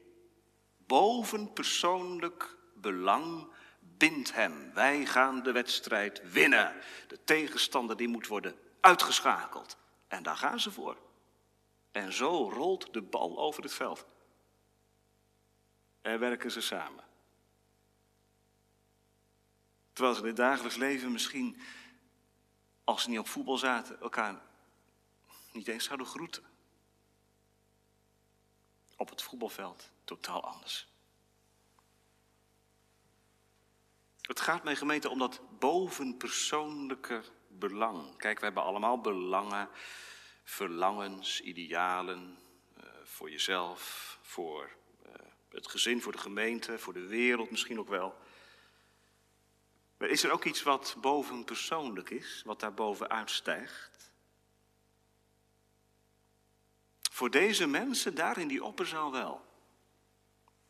bovenpersoonlijk 0.78 2.58
belang 2.74 3.48
bindt 3.80 4.34
hem. 4.34 4.74
Wij 4.74 5.06
gaan 5.06 5.44
de 5.44 5.52
wedstrijd 5.52 6.32
winnen. 6.32 6.74
De 7.08 7.24
tegenstander 7.24 7.98
die 7.98 8.08
moet 8.08 8.28
worden 8.28 8.60
uitgeschakeld. 8.80 9.78
En 10.08 10.24
daar 10.24 10.38
gaan 10.38 10.60
ze 10.60 10.72
voor. 10.72 10.98
En 11.92 12.14
zo 12.14 12.50
rolt 12.50 12.94
de 12.94 13.02
bal 13.02 13.38
over 13.38 13.64
het 13.64 13.74
veld. 13.74 14.06
En 16.08 16.20
werken 16.20 16.52
ze 16.52 16.62
samen. 16.62 17.04
Terwijl 19.94 20.16
ze 20.16 20.22
in 20.22 20.28
het 20.28 20.36
dagelijks 20.36 20.76
leven 20.76 21.12
misschien, 21.12 21.62
als 22.84 23.04
ze 23.04 23.10
niet 23.10 23.20
op 23.20 23.28
voetbal 23.28 23.58
zaten, 23.58 24.00
elkaar 24.00 24.42
niet 25.52 25.68
eens 25.68 25.84
zouden 25.84 26.08
groeten. 26.08 26.44
Op 28.96 29.10
het 29.10 29.22
voetbalveld 29.22 29.92
totaal 30.04 30.44
anders. 30.44 30.88
Het 34.22 34.40
gaat 34.40 34.64
mijn 34.64 34.78
gemeente 34.78 35.10
om 35.10 35.20
dat 35.20 35.60
bovenpersoonlijke 35.60 37.24
belang. 37.48 38.18
Kijk, 38.18 38.40
we 38.40 38.46
hebben 38.46 38.64
allemaal 38.64 39.02
belangen, 39.02 39.70
verlangens, 40.44 41.42
idealen 41.42 42.40
uh, 42.78 42.84
voor 43.04 43.30
jezelf, 43.32 44.18
voor 44.22 44.77
het 45.58 45.68
gezin, 45.68 46.02
voor 46.02 46.12
de 46.12 46.18
gemeente, 46.18 46.80
voor 46.80 46.94
de 46.94 47.08
wereld 47.08 47.52
misschien 47.52 47.80
ook 47.80 47.88
wel. 47.88 48.18
Maar 49.98 50.10
is 50.10 50.24
er 50.24 50.32
ook 50.32 50.46
iets 50.46 50.64
wat 50.64 50.96
bovenpersoonlijk 51.02 52.10
is, 52.10 52.42
wat 52.46 52.60
daarboven 52.60 53.10
uitstijgt? 53.10 54.12
Voor 57.12 57.30
deze 57.30 57.68
mensen 57.68 58.16
daar 58.16 58.38
in 58.38 58.48
die 58.48 58.64
opperzaal 58.64 59.12
wel. 59.12 59.46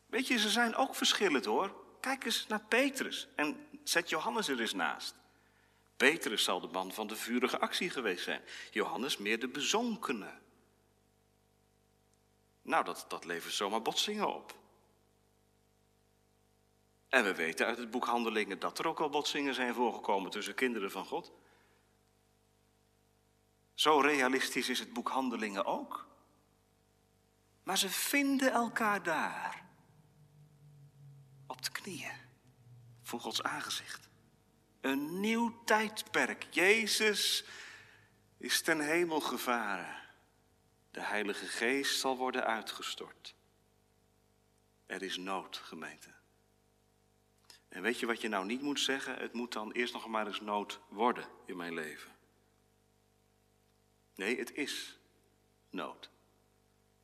Weet 0.06 0.26
je, 0.26 0.38
ze 0.38 0.48
zijn 0.48 0.74
ook 0.74 0.94
verschillend 0.94 1.44
hoor. 1.44 1.74
Kijk 2.00 2.24
eens 2.24 2.46
naar 2.46 2.64
Petrus 2.68 3.28
en 3.36 3.68
zet 3.84 4.08
Johannes 4.08 4.48
er 4.48 4.60
eens 4.60 4.74
naast. 4.74 5.14
Petrus 5.96 6.44
zal 6.44 6.60
de 6.60 6.68
man 6.68 6.92
van 6.92 7.06
de 7.06 7.16
vurige 7.16 7.58
actie 7.58 7.90
geweest 7.90 8.24
zijn. 8.24 8.42
Johannes 8.70 9.16
meer 9.16 9.40
de 9.40 9.48
bezonkene. 9.48 10.38
Nou, 12.62 12.84
dat, 12.84 13.04
dat 13.08 13.24
levert 13.24 13.54
zomaar 13.54 13.82
botsingen 13.82 14.34
op. 14.34 14.57
En 17.08 17.24
we 17.24 17.34
weten 17.34 17.66
uit 17.66 17.78
het 17.78 17.90
boek 17.90 18.04
Handelingen 18.04 18.58
dat 18.58 18.78
er 18.78 18.86
ook 18.86 19.00
al 19.00 19.10
botsingen 19.10 19.54
zijn 19.54 19.74
voorgekomen 19.74 20.30
tussen 20.30 20.54
kinderen 20.54 20.90
van 20.90 21.04
God. 21.04 21.32
Zo 23.74 24.00
realistisch 24.00 24.68
is 24.68 24.78
het 24.78 24.92
boek 24.92 25.08
Handelingen 25.08 25.64
ook. 25.64 26.06
Maar 27.62 27.78
ze 27.78 27.88
vinden 27.88 28.52
elkaar 28.52 29.02
daar. 29.02 29.66
Op 31.46 31.62
de 31.62 31.70
knieën. 31.70 32.16
Voor 33.02 33.20
Gods 33.20 33.42
aangezicht. 33.42 34.08
Een 34.80 35.20
nieuw 35.20 35.64
tijdperk. 35.64 36.46
Jezus 36.50 37.44
is 38.36 38.62
ten 38.62 38.80
hemel 38.80 39.20
gevaren. 39.20 39.96
De 40.90 41.00
Heilige 41.00 41.46
Geest 41.46 42.00
zal 42.00 42.16
worden 42.16 42.44
uitgestort. 42.44 43.34
Er 44.86 45.02
is 45.02 45.16
nood, 45.16 45.56
gemeente. 45.56 46.17
En 47.68 47.82
weet 47.82 48.00
je 48.00 48.06
wat 48.06 48.20
je 48.20 48.28
nou 48.28 48.46
niet 48.46 48.62
moet 48.62 48.80
zeggen? 48.80 49.16
Het 49.16 49.32
moet 49.32 49.52
dan 49.52 49.72
eerst 49.72 49.92
nog 49.92 50.06
maar 50.06 50.26
eens 50.26 50.40
nood 50.40 50.80
worden 50.88 51.28
in 51.44 51.56
mijn 51.56 51.74
leven. 51.74 52.16
Nee, 54.14 54.38
het 54.38 54.54
is 54.54 54.98
nood. 55.70 56.10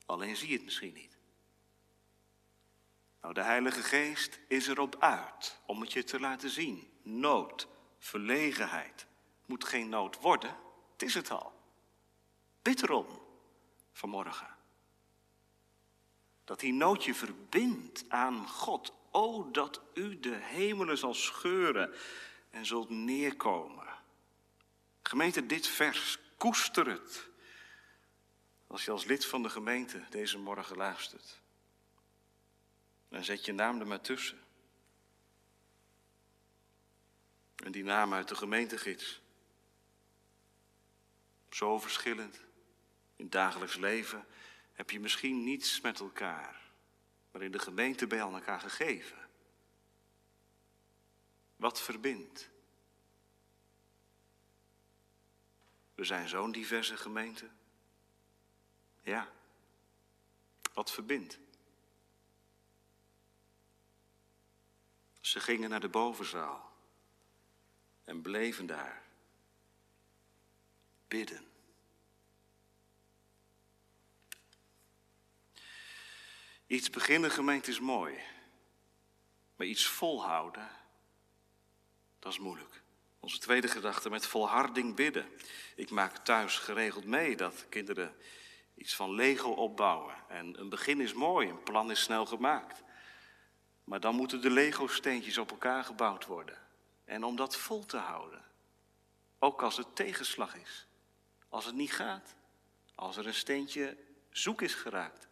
Alleen 0.06 0.36
zie 0.36 0.48
je 0.48 0.54
het 0.54 0.64
misschien 0.64 0.92
niet. 0.92 1.16
Nou, 3.20 3.34
de 3.34 3.42
Heilige 3.42 3.82
Geest 3.82 4.40
is 4.48 4.66
erop 4.66 4.96
uit 4.98 5.60
om 5.66 5.80
het 5.80 5.92
je 5.92 6.04
te 6.04 6.20
laten 6.20 6.50
zien. 6.50 6.90
Nood, 7.02 7.68
verlegenheid. 7.98 9.06
Moet 9.46 9.64
geen 9.64 9.88
nood 9.88 10.20
worden, 10.20 10.56
het 10.92 11.02
is 11.02 11.14
het 11.14 11.30
al. 11.30 11.52
Bid 12.62 12.82
erom 12.82 13.06
vanmorgen. 13.92 14.56
Dat 16.44 16.60
die 16.60 16.72
nood 16.72 17.04
je 17.04 17.14
verbindt 17.14 18.04
aan 18.08 18.48
God. 18.48 18.92
O, 19.16 19.50
dat 19.50 19.80
u 19.94 20.20
de 20.20 20.34
hemelen 20.34 20.98
zal 20.98 21.14
scheuren 21.14 21.94
en 22.50 22.66
zult 22.66 22.90
neerkomen. 22.90 23.86
Gemeente, 25.02 25.46
dit 25.46 25.66
vers, 25.66 26.18
koester 26.36 26.86
het. 26.86 27.28
Als 28.66 28.84
je 28.84 28.90
als 28.90 29.04
lid 29.04 29.26
van 29.26 29.42
de 29.42 29.50
gemeente 29.50 30.04
deze 30.10 30.38
morgen 30.38 30.76
luistert. 30.76 31.40
Dan 33.08 33.24
zet 33.24 33.44
je 33.44 33.52
naam 33.52 33.80
er 33.80 33.86
maar 33.86 34.00
tussen. 34.00 34.40
En 37.56 37.72
die 37.72 37.84
naam 37.84 38.12
uit 38.12 38.28
de 38.28 38.34
gemeentegids. 38.36 39.20
Zo 41.50 41.78
verschillend. 41.78 42.34
In 43.16 43.24
het 43.24 43.32
dagelijks 43.32 43.76
leven 43.76 44.26
heb 44.72 44.90
je 44.90 45.00
misschien 45.00 45.44
niets 45.44 45.80
met 45.80 46.00
elkaar. 46.00 46.63
Maar 47.34 47.42
in 47.42 47.52
de 47.52 47.58
gemeente 47.58 48.06
aan 48.22 48.34
elkaar 48.34 48.60
gegeven. 48.60 49.28
Wat 51.56 51.80
verbindt? 51.80 52.50
We 55.94 56.04
zijn 56.04 56.28
zo'n 56.28 56.52
diverse 56.52 56.96
gemeente. 56.96 57.48
Ja. 59.02 59.28
Wat 60.72 60.90
verbindt? 60.90 61.38
Ze 65.20 65.40
gingen 65.40 65.70
naar 65.70 65.80
de 65.80 65.88
bovenzaal 65.88 66.72
en 68.04 68.22
bleven 68.22 68.66
daar 68.66 69.02
bidden. 71.08 71.53
Iets 76.66 76.90
beginnen, 76.90 77.30
gemeente, 77.30 77.70
is 77.70 77.80
mooi. 77.80 78.18
Maar 79.56 79.66
iets 79.66 79.86
volhouden, 79.86 80.68
dat 82.18 82.32
is 82.32 82.38
moeilijk. 82.38 82.82
Onze 83.20 83.38
tweede 83.38 83.68
gedachte, 83.68 84.10
met 84.10 84.26
volharding 84.26 84.94
bidden. 84.94 85.28
Ik 85.76 85.90
maak 85.90 86.16
thuis 86.16 86.58
geregeld 86.58 87.04
mee 87.04 87.36
dat 87.36 87.66
kinderen 87.68 88.16
iets 88.74 88.94
van 88.94 89.14
Lego 89.14 89.50
opbouwen. 89.50 90.14
En 90.28 90.60
een 90.60 90.68
begin 90.68 91.00
is 91.00 91.12
mooi, 91.12 91.48
een 91.48 91.62
plan 91.62 91.90
is 91.90 92.02
snel 92.02 92.26
gemaakt. 92.26 92.82
Maar 93.84 94.00
dan 94.00 94.14
moeten 94.14 94.40
de 94.40 94.50
Lego-steentjes 94.50 95.38
op 95.38 95.50
elkaar 95.50 95.84
gebouwd 95.84 96.26
worden. 96.26 96.58
En 97.04 97.24
om 97.24 97.36
dat 97.36 97.56
vol 97.56 97.86
te 97.86 97.96
houden, 97.96 98.44
ook 99.38 99.62
als 99.62 99.76
het 99.76 99.96
tegenslag 99.96 100.56
is, 100.56 100.86
als 101.48 101.64
het 101.64 101.74
niet 101.74 101.92
gaat, 101.92 102.34
als 102.94 103.16
er 103.16 103.26
een 103.26 103.34
steentje 103.34 103.96
zoek 104.30 104.62
is 104.62 104.74
geraakt, 104.74 105.23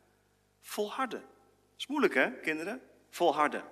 volharden. 0.62 1.20
Dat 1.20 1.78
is 1.78 1.86
moeilijk 1.86 2.14
hè, 2.14 2.40
kinderen? 2.40 2.82
Volharden. 3.10 3.64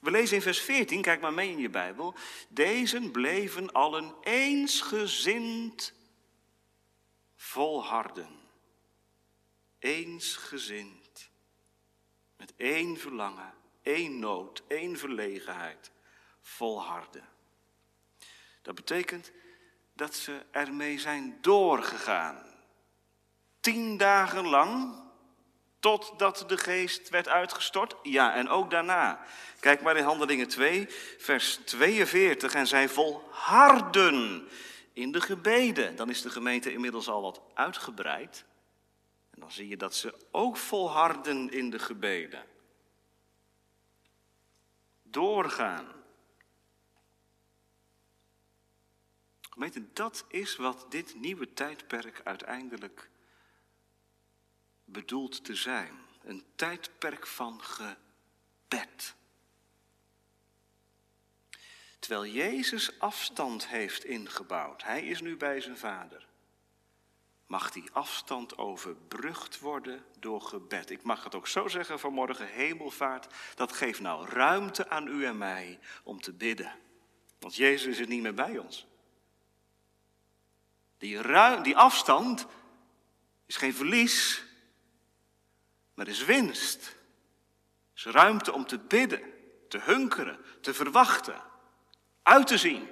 We 0.00 0.10
lezen 0.10 0.36
in 0.36 0.42
vers 0.42 0.60
14, 0.60 1.02
kijk 1.02 1.20
maar 1.20 1.34
mee 1.34 1.50
in 1.50 1.58
je 1.58 1.70
Bijbel. 1.70 2.14
Deze 2.48 3.10
bleven 3.10 3.72
allen 3.72 4.14
eensgezind 4.20 5.92
volharden. 7.36 8.40
Eensgezind. 9.78 11.30
Met 12.36 12.52
één 12.56 12.96
verlangen 12.96 13.54
één 13.86 14.18
nood, 14.18 14.62
één 14.66 14.98
verlegenheid 14.98 15.90
volharden. 16.40 17.28
Dat 18.62 18.74
betekent 18.74 19.32
dat 19.92 20.14
ze 20.14 20.42
ermee 20.50 20.98
zijn 20.98 21.38
doorgegaan. 21.40 22.44
Tien 23.60 23.96
dagen 23.96 24.46
lang, 24.46 25.02
totdat 25.86 26.44
de 26.46 26.56
geest 26.56 27.08
werd 27.08 27.28
uitgestort. 27.28 27.94
Ja, 28.02 28.34
en 28.34 28.48
ook 28.48 28.70
daarna. 28.70 29.24
Kijk 29.60 29.82
maar 29.82 29.96
in 29.96 30.04
Handelingen 30.04 30.48
2, 30.48 30.86
vers 31.18 31.58
42. 31.64 32.54
En 32.54 32.66
zij 32.66 32.88
volharden 32.88 34.48
in 34.92 35.12
de 35.12 35.20
gebeden. 35.20 35.96
Dan 35.96 36.10
is 36.10 36.22
de 36.22 36.30
gemeente 36.30 36.72
inmiddels 36.72 37.08
al 37.08 37.22
wat 37.22 37.40
uitgebreid. 37.54 38.44
En 39.30 39.40
dan 39.40 39.50
zie 39.50 39.68
je 39.68 39.76
dat 39.76 39.94
ze 39.94 40.14
ook 40.30 40.56
volharden 40.56 41.50
in 41.50 41.70
de 41.70 41.78
gebeden 41.78 42.44
doorgaan. 45.02 45.86
Gemeente, 49.50 49.82
dat 49.92 50.24
is 50.28 50.56
wat 50.56 50.86
dit 50.88 51.14
nieuwe 51.14 51.52
tijdperk 51.52 52.20
uiteindelijk 52.24 53.10
bedoelt 54.86 55.44
te 55.44 55.54
zijn. 55.54 56.04
Een 56.22 56.44
tijdperk 56.54 57.26
van 57.26 57.62
gebed. 57.62 59.14
Terwijl 61.98 62.26
Jezus 62.26 62.98
afstand 62.98 63.68
heeft 63.68 64.04
ingebouwd, 64.04 64.82
hij 64.82 65.06
is 65.06 65.20
nu 65.20 65.36
bij 65.36 65.60
zijn 65.60 65.78
vader 65.78 66.26
mag 67.46 67.70
die 67.70 67.90
afstand 67.92 68.58
overbrugd 68.58 69.58
worden 69.58 70.04
door 70.18 70.40
gebed. 70.40 70.90
Ik 70.90 71.02
mag 71.02 71.24
het 71.24 71.34
ook 71.34 71.46
zo 71.46 71.68
zeggen 71.68 71.98
vanmorgen, 71.98 72.46
hemelvaart, 72.46 73.34
dat 73.54 73.72
geeft 73.72 74.00
nou 74.00 74.28
ruimte 74.28 74.88
aan 74.88 75.08
u 75.08 75.24
en 75.24 75.38
mij 75.38 75.78
om 76.02 76.20
te 76.20 76.32
bidden. 76.32 76.72
Want 77.38 77.54
Jezus 77.54 77.98
is 77.98 78.06
niet 78.06 78.22
meer 78.22 78.34
bij 78.34 78.58
ons. 78.58 78.86
Die, 80.98 81.22
die 81.62 81.76
afstand 81.76 82.46
is 83.46 83.56
geen 83.56 83.74
verlies, 83.74 84.44
maar 85.96 86.08
is 86.08 86.24
winst. 86.24 86.96
Is 87.94 88.04
ruimte 88.04 88.52
om 88.52 88.66
te 88.66 88.78
bidden, 88.78 89.20
te 89.68 89.78
hunkeren, 89.78 90.38
te 90.60 90.74
verwachten, 90.74 91.42
uit 92.22 92.46
te 92.46 92.58
zien. 92.58 92.88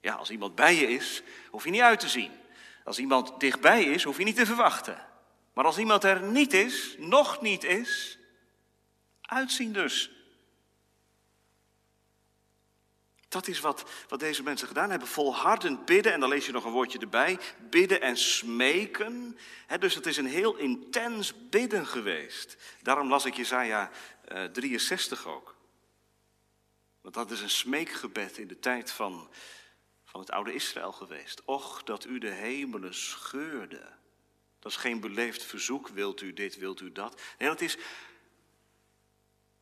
Ja, 0.00 0.14
als 0.14 0.30
iemand 0.30 0.54
bij 0.54 0.74
je 0.74 0.88
is, 0.88 1.22
hoef 1.50 1.64
je 1.64 1.70
niet 1.70 1.80
uit 1.80 2.00
te 2.00 2.08
zien. 2.08 2.32
Als 2.84 2.98
iemand 2.98 3.40
dichtbij 3.40 3.84
is, 3.84 4.02
hoef 4.02 4.18
je 4.18 4.24
niet 4.24 4.36
te 4.36 4.46
verwachten. 4.46 5.06
Maar 5.52 5.64
als 5.64 5.78
iemand 5.78 6.04
er 6.04 6.22
niet 6.22 6.52
is, 6.52 6.94
nog 6.98 7.40
niet 7.40 7.64
is, 7.64 8.18
uitzien 9.22 9.72
dus. 9.72 10.15
Dat 13.36 13.48
is 13.48 13.60
wat, 13.60 13.84
wat 14.08 14.20
deze 14.20 14.42
mensen 14.42 14.68
gedaan 14.68 14.90
hebben. 14.90 15.08
Volhardend 15.08 15.84
bidden, 15.84 16.12
en 16.12 16.20
dan 16.20 16.28
lees 16.28 16.46
je 16.46 16.52
nog 16.52 16.64
een 16.64 16.72
woordje 16.72 16.98
erbij. 16.98 17.38
Bidden 17.70 18.00
en 18.00 18.16
smeken. 18.16 19.38
dus 19.78 19.94
het 19.94 20.06
is 20.06 20.16
een 20.16 20.26
heel 20.26 20.56
intens 20.56 21.48
bidden 21.48 21.86
geweest. 21.86 22.56
Daarom 22.82 23.08
las 23.08 23.24
ik 23.24 23.34
Jezaja 23.34 23.90
uh, 24.32 24.44
eh, 24.44 24.52
63 24.52 25.26
ook. 25.26 25.54
Want 27.00 27.14
dat 27.14 27.30
is 27.30 27.40
een 27.40 27.50
smeekgebed 27.50 28.38
in 28.38 28.46
de 28.46 28.58
tijd 28.58 28.90
van, 28.90 29.28
van 30.04 30.20
het 30.20 30.30
oude 30.30 30.54
Israël 30.54 30.92
geweest. 30.92 31.44
Och, 31.44 31.82
dat 31.82 32.04
u 32.04 32.18
de 32.18 32.30
hemelen 32.30 32.94
scheurde. 32.94 33.92
Dat 34.58 34.72
is 34.72 34.78
geen 34.78 35.00
beleefd 35.00 35.42
verzoek, 35.42 35.88
wilt 35.88 36.20
u 36.20 36.32
dit, 36.32 36.56
wilt 36.56 36.80
u 36.80 36.92
dat. 36.92 37.20
Nee, 37.38 37.48
dat 37.48 37.60
is, 37.60 37.76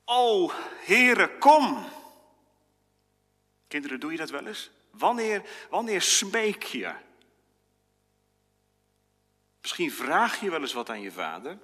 o 0.05 0.51
Heere, 0.85 1.39
kom. 1.39 2.03
Kinderen, 3.75 4.01
doe 4.01 4.13
je 4.13 4.19
dat 4.19 4.31
wel 4.31 4.47
eens? 4.47 4.71
Wanneer, 4.91 5.43
wanneer 5.71 6.03
smeek 6.03 6.63
je? 6.63 6.93
Misschien 9.61 9.93
vraag 9.93 10.41
je 10.41 10.51
wel 10.51 10.61
eens 10.61 10.73
wat 10.73 10.91
aan 10.91 11.01
je 11.01 11.13
vader. 11.13 11.59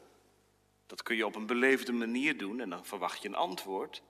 Dat 0.86 1.02
kun 1.02 1.16
je 1.16 1.26
op 1.26 1.34
een 1.34 1.46
beleefde 1.46 1.92
manier 1.92 2.38
doen 2.38 2.60
en 2.60 2.70
dan 2.70 2.86
verwacht 2.86 3.22
je 3.22 3.28
een 3.28 3.34
antwoord. 3.34 4.02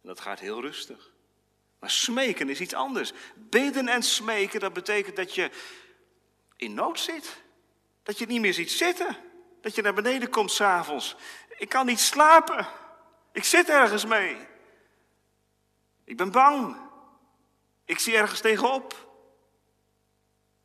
En 0.00 0.08
dat 0.08 0.20
gaat 0.20 0.40
heel 0.40 0.60
rustig. 0.60 1.12
Maar 1.78 1.90
smeken 1.90 2.48
is 2.48 2.60
iets 2.60 2.74
anders. 2.74 3.12
Bidden 3.34 3.88
en 3.88 4.02
smeken, 4.02 4.60
dat 4.60 4.72
betekent 4.72 5.16
dat 5.16 5.34
je 5.34 5.50
in 6.56 6.74
nood 6.74 7.00
zit. 7.00 7.42
Dat 8.02 8.18
je 8.18 8.26
niet 8.26 8.40
meer 8.40 8.54
ziet 8.54 8.70
zitten. 8.70 9.16
Dat 9.60 9.74
je 9.74 9.82
naar 9.82 9.94
beneden 9.94 10.30
komt 10.30 10.52
s'avonds. 10.52 11.16
Ik 11.58 11.68
kan 11.68 11.86
niet 11.86 12.00
slapen. 12.00 12.66
Ik 13.32 13.44
zit 13.44 13.68
ergens 13.68 14.04
mee. 14.04 14.36
Ik 16.04 16.16
ben 16.16 16.30
bang. 16.30 16.81
Ik 17.84 17.98
zie 17.98 18.16
ergens 18.16 18.40
tegenop. 18.40 19.10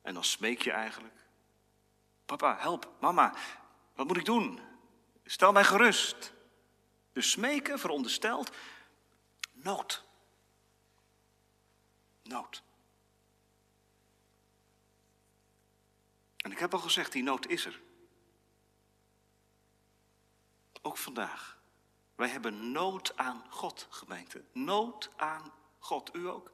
En 0.02 0.14
dan 0.14 0.24
smeek 0.24 0.62
je 0.62 0.72
eigenlijk. 0.72 1.26
Papa, 2.26 2.58
help. 2.60 2.92
Mama, 3.00 3.34
wat 3.96 4.08
moet 4.08 4.18
ik 4.18 4.26
doen? 4.26 4.60
Stel 5.26 5.52
mij 5.52 5.64
gerust. 5.64 6.34
Dus 7.12 7.32
smeken 7.32 7.80
veronderstelt 7.80 8.52
nood. 9.52 10.04
Nood. 12.24 12.64
En 16.38 16.52
ik 16.52 16.60
heb 16.60 16.74
al 16.74 16.80
gezegd, 16.80 17.12
die 17.12 17.24
nood 17.24 17.48
is 17.48 17.66
er. 17.66 17.82
Ook 20.82 20.98
vandaag. 20.98 21.60
Wij 22.16 22.30
hebben 22.30 22.72
nood 22.72 23.18
aan 23.18 23.46
God, 23.50 23.88
gemeente. 23.90 24.44
Nood 24.52 25.10
aan 25.16 25.54
God. 25.80 26.16
U 26.16 26.28
ook? 26.28 26.52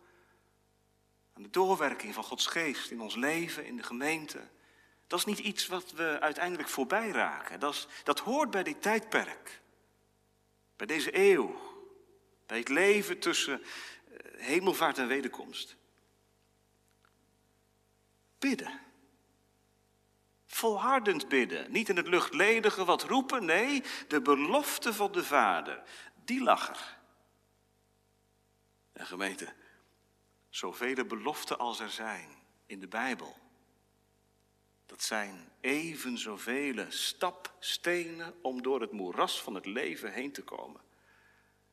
Aan 1.33 1.43
de 1.43 1.49
doorwerking 1.49 2.13
van 2.13 2.23
Gods 2.23 2.45
geest 2.45 2.91
in 2.91 3.01
ons 3.01 3.15
leven, 3.15 3.65
in 3.65 3.77
de 3.77 3.83
gemeente. 3.83 4.49
Dat 5.07 5.19
is 5.19 5.25
niet 5.25 5.39
iets 5.39 5.67
wat 5.67 5.91
we 5.91 6.19
uiteindelijk 6.19 6.69
voorbij 6.69 7.09
raken. 7.09 7.59
Dat, 7.59 7.73
is, 7.73 7.87
dat 8.03 8.19
hoort 8.19 8.51
bij 8.51 8.63
dit 8.63 8.81
tijdperk. 8.81 9.61
Bij 10.75 10.87
deze 10.87 11.17
eeuw. 11.17 11.61
Bij 12.45 12.57
het 12.57 12.69
leven 12.69 13.19
tussen 13.19 13.61
eh, 13.61 14.17
hemelvaart 14.37 14.97
en 14.97 15.07
wederkomst. 15.07 15.75
Bidden. 18.39 18.79
Volhardend 20.45 21.27
bidden. 21.27 21.71
Niet 21.71 21.89
in 21.89 21.97
het 21.97 22.07
luchtledige 22.07 22.85
wat 22.85 23.03
roepen. 23.03 23.45
Nee, 23.45 23.83
de 24.07 24.21
belofte 24.21 24.93
van 24.93 25.11
de 25.11 25.23
Vader. 25.23 25.83
Die 26.25 26.43
lag 26.43 26.69
er. 26.69 26.97
En 28.93 29.05
gemeente, 29.05 29.53
zoveel 30.55 31.05
beloften 31.05 31.57
als 31.57 31.79
er 31.79 31.89
zijn 31.89 32.29
in 32.65 32.79
de 32.79 32.87
Bijbel. 32.87 33.37
Dat 34.85 35.03
zijn 35.03 35.51
even 35.61 36.17
zoveel 36.17 36.85
stapstenen 36.91 38.33
om 38.41 38.61
door 38.61 38.81
het 38.81 38.91
moeras 38.91 39.41
van 39.41 39.55
het 39.55 39.65
leven 39.65 40.11
heen 40.11 40.31
te 40.31 40.43
komen. 40.43 40.81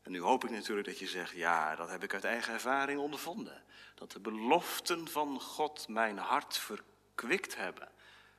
En 0.03 0.13
nu 0.13 0.21
hoop 0.21 0.45
ik 0.45 0.51
natuurlijk 0.51 0.87
dat 0.87 0.99
je 0.99 1.07
zegt, 1.07 1.33
ja, 1.33 1.77
dat 1.77 1.89
heb 1.89 2.03
ik 2.03 2.15
uit 2.15 2.25
eigen 2.25 2.53
ervaring 2.53 3.01
ondervonden. 3.01 3.65
Dat 3.95 4.13
de 4.13 4.21
beloften 4.21 5.09
van 5.09 5.41
God 5.41 5.89
mijn 5.89 6.19
hart 6.19 6.59
verkwikt 6.59 7.57
hebben, 7.57 7.93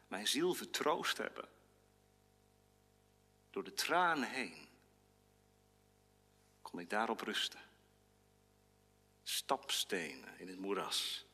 mijn 0.08 0.28
ziel 0.28 0.54
vertroost 0.54 1.18
hebben. 1.18 1.50
Door 3.50 3.64
de 3.64 3.74
tranen 3.74 4.30
heen 4.30 4.68
kon 6.62 6.80
ik 6.80 6.90
daarop 6.90 7.22
rusten. 7.22 7.71
Stapstenen 9.24 10.40
in 10.40 10.48
het 10.48 10.60
moeras. 10.60 11.26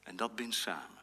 En 0.00 0.16
dat 0.16 0.36
bindt 0.36 0.54
samen. 0.54 1.02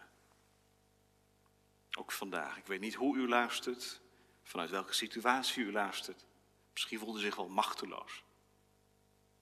Ook 1.98 2.12
vandaag. 2.12 2.58
Ik 2.58 2.66
weet 2.66 2.80
niet 2.80 2.96
hoe 2.96 3.18
u 3.18 3.28
luistert, 3.28 4.02
vanuit 4.44 4.70
welke 4.70 4.94
situatie 4.94 5.64
u 5.64 5.72
luistert. 5.72 6.26
Misschien 6.72 7.00
voelde 7.00 7.20
u 7.20 7.22
zich 7.22 7.36
wel 7.36 7.50
machteloos. 7.50 8.24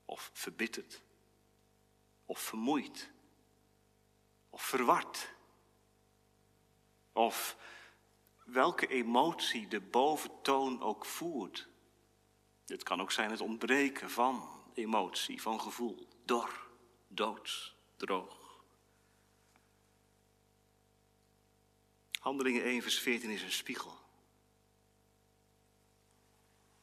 Of 0.06 0.30
verbitterd. 0.34 1.02
Of 2.26 2.40
vermoeid. 2.40 3.12
Of 4.50 4.62
verward. 4.62 5.34
Of 7.12 7.58
welke 8.44 8.88
emotie 8.88 9.68
de 9.68 9.82
boventoon 9.82 10.82
ook 10.82 11.06
voert. 11.06 11.68
Dit 12.70 12.84
kan 12.84 13.01
ook 13.01 13.11
zijn 13.11 13.32
het 13.32 13.41
ontbreken 13.41 14.09
van 14.09 14.49
emotie, 14.74 15.41
van 15.41 15.61
gevoel. 15.61 16.07
Dor, 16.26 16.67
doods, 17.07 17.76
droog. 17.95 18.63
Handelingen 22.20 22.63
1, 22.63 22.82
vers 22.82 22.99
14 22.99 23.30
is 23.30 23.41
een 23.41 23.51
spiegel. 23.51 23.97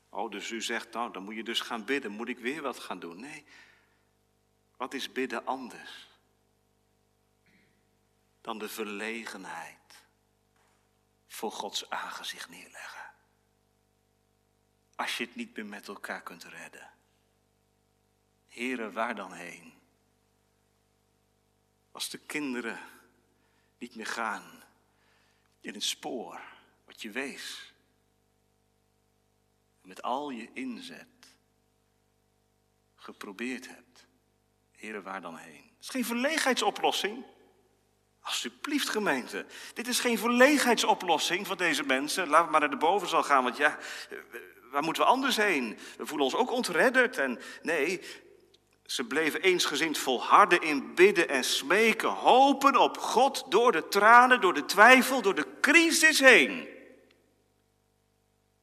Oh, 0.09 0.31
dus 0.31 0.51
u 0.51 0.63
zegt, 0.63 0.93
nou, 0.93 1.13
dan 1.13 1.23
moet 1.23 1.35
je 1.35 1.45
dus 1.45 1.61
gaan 1.61 1.85
bidden. 1.85 2.11
Moet 2.11 2.29
ik 2.29 2.39
weer 2.39 2.63
wat 2.63 2.79
gaan 2.79 2.99
doen? 2.99 3.21
Nee. 3.21 3.45
Wat 4.77 4.95
is 4.95 5.13
bidden 5.13 5.47
anders? 5.47 6.09
Dan 8.41 8.59
de 8.59 8.69
verlegenheid 8.69 10.05
voor 11.27 11.53
Gods 11.53 11.91
aangezicht 11.91 12.49
neerleggen. 12.49 12.96
Als 14.97 15.17
je 15.17 15.25
het 15.25 15.35
niet 15.35 15.57
meer 15.57 15.67
met 15.67 15.89
elkaar 15.89 16.23
kunt 16.23 16.45
redden. 16.45 16.91
Heren, 18.47 18.93
waar 18.93 19.15
dan 19.15 19.33
heen? 19.33 19.75
Als 21.93 22.11
de 22.11 22.19
kinderen 22.19 22.79
niet 23.79 23.95
meer 23.95 24.07
gaan 24.07 24.63
in 25.61 25.75
het 25.75 25.83
spoor 25.83 26.41
wat 26.85 27.03
je 27.03 27.11
wees. 27.11 27.75
Met 29.83 30.03
al 30.03 30.31
je 30.31 30.49
inzet 30.53 31.37
geprobeerd 32.95 33.69
hebt. 33.69 34.07
Heren, 34.71 35.03
waar 35.03 35.21
dan 35.21 35.37
heen? 35.37 35.71
Het 35.75 35.85
is 35.85 35.89
geen 35.89 36.05
verlegenheidsoplossing. 36.05 37.25
Alsjeblieft, 38.21 38.89
gemeente. 38.89 39.47
Dit 39.75 39.87
is 39.87 40.01
geen 40.01 40.19
verlegenheidsoplossing 40.19 41.47
voor 41.47 41.57
deze 41.57 41.83
mensen. 41.83 42.29
Laten 42.29 42.45
we 42.45 42.51
maar 42.51 42.61
naar 42.61 42.71
de 42.71 42.77
bovenzaal 42.77 43.23
gaan, 43.23 43.43
want 43.43 43.57
ja, 43.57 43.79
waar 44.77 44.85
moeten 44.85 45.03
we 45.03 45.09
anders 45.09 45.37
heen? 45.37 45.79
We 45.97 46.07
voelen 46.07 46.27
ons 46.27 46.35
ook 46.35 46.51
ontredderd. 46.51 47.19
En 47.19 47.41
nee, 47.63 48.01
ze 48.87 49.05
bleven 49.05 49.41
eensgezind 49.41 49.99
volharden 49.99 50.63
in 50.63 50.95
bidden 50.95 51.29
en 51.29 51.45
smeken, 51.45 52.09
hopen 52.09 52.77
op 52.77 52.99
God 52.99 53.45
door 53.49 53.73
de 53.73 53.89
tranen, 53.89 54.41
door 54.41 54.55
de 54.55 54.65
twijfel, 54.65 55.23
door 55.23 55.35
de 55.35 55.47
crisis 55.61 56.19
heen. 56.19 56.69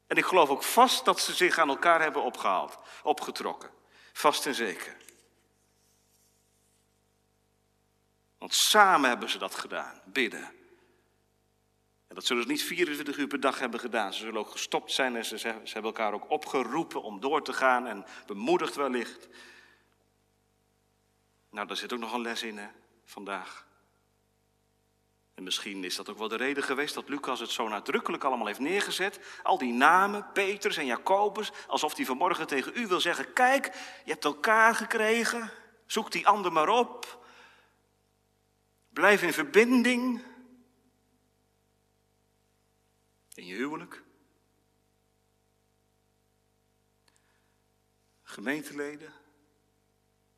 En 0.08 0.18
ik 0.18 0.26
geloof 0.26 0.50
ook 0.50 0.64
vast 0.64 1.06
dat 1.06 1.20
ze 1.20 1.34
zich 1.34 1.58
aan 1.58 1.70
elkaar 1.70 2.02
hebben 2.02 2.24
opgehaald, 2.24 2.78
opgetrokken. 3.04 3.70
Vast 4.12 4.46
en 4.46 4.56
zeker. 4.56 4.98
Want 8.38 8.54
samen 8.54 9.10
hebben 9.10 9.30
ze 9.30 9.38
dat 9.38 9.56
gedaan, 9.56 10.02
bidden. 10.06 10.63
Dat 12.14 12.26
zullen 12.26 12.44
ze 12.44 12.50
niet 12.50 12.64
24 12.64 13.18
uur 13.18 13.28
per 13.28 13.40
dag 13.40 13.60
hebben 13.60 13.80
gedaan. 13.80 14.14
Ze 14.14 14.20
zullen 14.20 14.40
ook 14.40 14.52
gestopt 14.52 14.92
zijn 14.92 15.16
en 15.16 15.26
ze, 15.26 15.38
ze 15.38 15.48
hebben 15.48 15.84
elkaar 15.84 16.14
ook 16.14 16.30
opgeroepen 16.30 17.02
om 17.02 17.20
door 17.20 17.44
te 17.44 17.54
gaan 17.54 17.88
en 17.88 18.06
bemoedigd 18.26 18.76
wellicht. 18.76 19.28
Nou, 21.50 21.68
daar 21.68 21.78
zit 21.78 21.94
ook 21.94 22.00
nog 22.00 22.14
een 22.14 22.22
les 22.22 22.44
in, 22.44 22.58
hè, 22.58 22.68
vandaag. 23.06 23.66
En 25.36 25.44
misschien 25.44 25.84
is 25.84 25.96
dat 25.96 26.10
ook 26.10 26.18
wel 26.18 26.28
de 26.28 26.36
reden 26.36 26.64
geweest 26.64 26.94
dat 26.94 27.10
Lucas 27.10 27.40
het 27.40 27.50
zo 27.50 27.68
nadrukkelijk 27.68 28.24
allemaal 28.24 28.48
heeft 28.48 28.60
neergezet. 28.60 29.20
Al 29.44 29.58
die 29.58 29.74
namen, 29.74 30.32
Petrus 30.34 30.78
en 30.78 30.86
Jacobus, 30.86 31.52
alsof 31.68 31.96
hij 31.96 32.06
vanmorgen 32.06 32.48
tegen 32.48 32.72
u 32.76 32.88
wil 32.88 33.00
zeggen: 33.00 33.34
Kijk, 33.34 33.66
je 34.06 34.12
hebt 34.12 34.26
elkaar 34.26 34.76
gekregen, 34.76 35.52
zoek 35.86 36.12
die 36.12 36.28
ander 36.28 36.52
maar 36.52 36.70
op. 36.70 37.26
Blijf 38.90 39.22
in 39.22 39.34
verbinding. 39.34 40.24
In 43.36 43.46
je 43.46 43.56
huwelijk. 43.56 44.04
Gemeenteleden. 48.24 49.14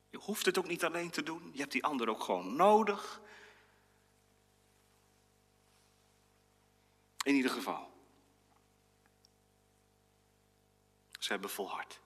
Je 0.09 0.17
hoeft 0.17 0.45
het 0.45 0.57
ook 0.57 0.67
niet 0.67 0.83
alleen 0.83 1.09
te 1.09 1.23
doen. 1.23 1.49
Je 1.53 1.59
hebt 1.59 1.71
die 1.71 1.83
ander 1.83 2.09
ook 2.09 2.23
gewoon 2.23 2.55
nodig. 2.55 3.21
In 7.23 7.35
ieder 7.35 7.51
geval. 7.51 7.93
Ze 11.19 11.31
hebben 11.31 11.49
volhard. 11.49 11.99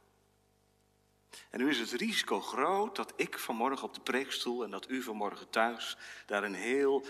En 1.49 1.59
nu 1.59 1.69
is 1.69 1.79
het 1.79 1.91
risico 1.91 2.41
groot 2.41 2.95
dat 2.95 3.13
ik 3.15 3.39
vanmorgen 3.39 3.87
op 3.87 3.93
de 3.93 4.01
preekstoel 4.01 4.63
en 4.63 4.69
dat 4.69 4.89
u 4.89 5.01
vanmorgen 5.01 5.49
thuis 5.49 5.97
daar 6.25 6.43
een 6.43 6.53
heel, 6.53 7.05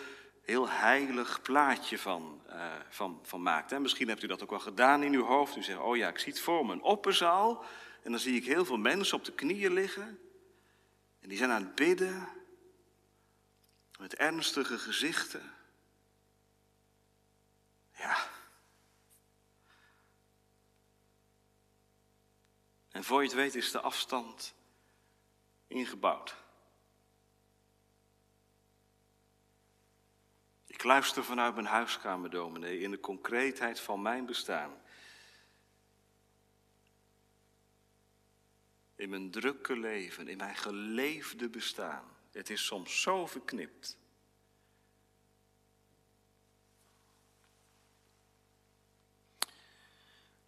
heel 0.50 0.70
heilig 0.70 1.41
plaatje 1.41 1.97
van, 1.97 2.41
uh, 2.47 2.74
van, 2.89 3.20
van 3.24 3.41
maakt. 3.41 3.72
En 3.72 3.82
misschien 3.82 4.08
hebt 4.08 4.24
u 4.24 4.28
dat 4.28 4.43
ook 4.43 4.50
wel 4.50 4.60
gedaan 4.60 5.04
in 5.04 5.14
uw 5.14 5.24
hoofd. 5.24 5.56
U 5.56 5.64
zegt, 5.64 5.80
oh 5.80 5.97
ja, 5.97 6.08
ik 6.08 6.20
zie 6.20 6.32
het 6.32 6.41
voor 6.41 6.66
me, 6.66 6.74
een 6.74 6.82
opperzaal. 6.82 7.66
En 8.04 8.12
dan 8.12 8.20
zie 8.20 8.36
ik 8.36 8.45
heel 8.45 8.66
veel 8.66 8.78
mensen 8.78 9.18
op 9.18 9.26
de 9.26 9.34
knieën 9.34 9.74
liggen. 9.74 10.20
En 11.20 11.30
die 11.30 11.38
zijn 11.38 11.52
aan 11.52 11.64
het 11.64 11.76
bidden 11.76 12.30
met 14.00 14.16
ernstige 14.16 14.78
gezichten. 14.78 15.54
Ja. 17.91 18.18
En 22.91 23.04
voor 23.04 23.22
je 23.22 23.28
het 23.28 23.36
weet 23.36 23.56
is 23.56 23.72
de 23.72 23.80
afstand 23.80 24.54
ingebouwd. 25.68 26.36
Ik 30.80 30.86
luister 30.86 31.24
vanuit 31.24 31.54
mijn 31.54 31.68
huiskamer, 31.68 32.30
dominee, 32.30 32.80
in 32.80 32.92
de 32.92 33.00
concreetheid 33.00 33.80
van 33.80 34.02
mijn 34.02 34.26
bestaan. 34.26 34.82
in 39.00 39.10
mijn 39.10 39.32
drukke 39.32 39.78
leven, 39.78 40.28
in 40.28 40.38
mijn 40.38 40.56
geleefde 40.56 41.50
bestaan. 41.50 42.04
Het 42.32 42.50
is 42.50 42.66
soms 42.66 43.02
zo 43.02 43.26
verknipt. 43.26 43.98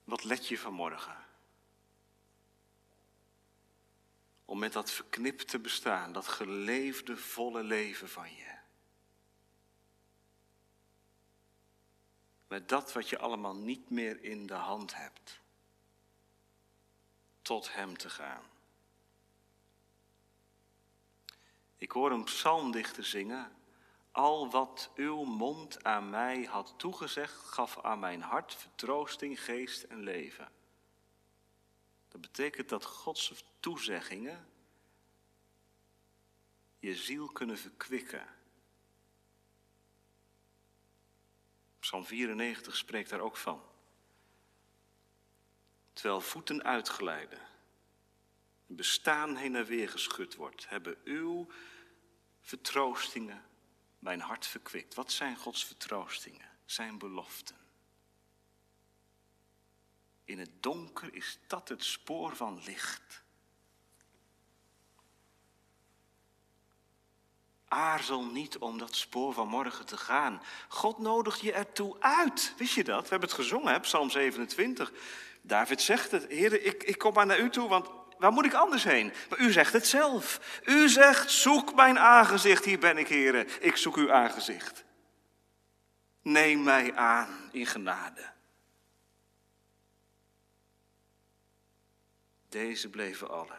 Wat 0.04 0.24
let 0.24 0.48
je 0.48 0.58
vanmorgen? 0.58 1.26
Om 4.46 4.60
met 4.60 4.74
dat 4.74 4.92
verknipte 4.92 5.60
bestaan, 5.60 6.14
dat 6.14 6.28
geleefde 6.28 7.18
volle 7.18 7.64
leven 7.64 8.10
van 8.10 8.36
je. 8.36 8.51
Met 12.52 12.70
dat 12.70 12.94
wat 12.94 13.10
je 13.10 13.20
allemaal 13.20 13.56
niet 13.56 13.90
meer 13.90 14.24
in 14.24 14.48
de 14.48 14.54
hand 14.54 14.96
hebt. 14.96 15.40
Tot 17.42 17.74
Hem 17.74 17.98
te 17.98 18.10
gaan. 18.10 18.44
Ik 21.78 21.92
hoor 21.92 22.12
een 22.12 22.24
psalmdichter 22.24 23.06
zingen. 23.06 23.56
Al 24.12 24.50
wat 24.50 24.92
uw 24.96 25.24
mond 25.24 25.84
aan 25.84 26.10
mij 26.10 26.44
had 26.44 26.74
toegezegd, 26.78 27.34
gaf 27.34 27.80
aan 27.84 28.00
mijn 28.00 28.22
hart 28.22 28.56
vertroosting, 28.56 29.44
geest 29.44 29.84
en 29.84 30.00
leven. 30.00 30.52
Dat 32.08 32.22
betekent 32.22 32.70
dat 32.70 32.86
Gods 32.86 33.44
toezeggingen 33.60 34.48
je 36.80 36.96
ziel 36.96 37.28
kunnen 37.28 37.58
verkwikken. 37.58 38.41
Psalm 41.82 42.06
94 42.06 42.76
spreekt 42.76 43.10
daar 43.10 43.20
ook 43.20 43.38
van. 43.38 43.62
Terwijl 45.94 46.22
voeten 46.22 46.64
uitglijden, 46.64 47.40
bestaan 48.66 49.36
heen 49.36 49.56
en 49.56 49.66
weer 49.66 49.90
geschud 49.90 50.36
wordt, 50.36 50.70
hebben 50.70 50.98
uw 51.04 51.48
vertroostingen 52.42 53.44
mijn 54.00 54.20
hart 54.20 54.46
verkwikt. 54.46 54.94
Wat 54.94 55.12
zijn 55.12 55.38
Gods 55.38 55.66
vertroostingen? 55.66 56.50
Zijn 56.66 56.98
beloften. 56.98 57.56
In 60.24 60.40
het 60.40 60.64
donker 60.64 61.14
is 61.14 61.40
dat 61.48 61.70
het 61.70 61.84
spoor 61.84 62.36
van 62.36 62.64
licht. 62.64 63.21
Aarzel 67.72 68.26
niet 68.26 68.58
om 68.58 68.78
dat 68.78 68.96
spoor 68.96 69.34
van 69.34 69.48
morgen 69.48 69.86
te 69.86 69.98
gaan. 69.98 70.42
God 70.68 70.98
nodigt 70.98 71.40
je 71.42 71.52
ertoe 71.52 71.96
uit. 72.00 72.54
Wist 72.58 72.74
je 72.74 72.84
dat? 72.84 73.04
We 73.04 73.10
hebben 73.10 73.30
het 73.30 73.38
gezongen, 73.38 73.74
hè? 73.74 73.80
Psalm 73.80 74.10
27. 74.10 74.92
David 75.42 75.82
zegt 75.82 76.12
het. 76.12 76.26
Heer, 76.28 76.64
ik, 76.64 76.84
ik 76.84 76.98
kom 76.98 77.14
maar 77.14 77.26
naar 77.26 77.40
u 77.40 77.50
toe, 77.50 77.70
want 77.70 77.90
waar 78.18 78.32
moet 78.32 78.46
ik 78.46 78.54
anders 78.54 78.84
heen? 78.84 79.14
Maar 79.30 79.40
u 79.40 79.52
zegt 79.52 79.74
het 79.74 79.88
zelf. 79.88 80.40
U 80.64 80.90
zegt, 80.90 81.32
zoek 81.32 81.76
mijn 81.76 82.00
aangezicht. 82.00 82.66
Hier 82.66 82.80
ben 82.80 82.98
ik, 82.98 83.08
heren. 83.08 83.48
Ik 83.60 83.78
zoek 83.78 83.96
uw 83.96 84.12
aangezicht. 84.12 84.84
Neem 86.22 86.64
mij 86.64 86.96
aan 86.96 87.50
in 87.52 87.66
genade. 87.66 88.30
Deze 92.50 92.90
bleven 92.90 93.30
alle 93.30 93.58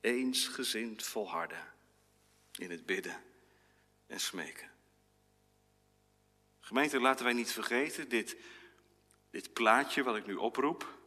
eensgezind 0.00 1.02
volharden 1.02 1.73
in 2.58 2.70
het 2.70 2.86
bidden 2.86 3.22
en 4.06 4.20
smeken. 4.20 4.70
Gemeente, 6.60 7.00
laten 7.00 7.24
wij 7.24 7.34
niet 7.34 7.52
vergeten 7.52 8.08
dit, 8.08 8.36
dit 9.30 9.52
plaatje 9.52 10.02
wat 10.02 10.16
ik 10.16 10.26
nu 10.26 10.34
oproep 10.34 10.98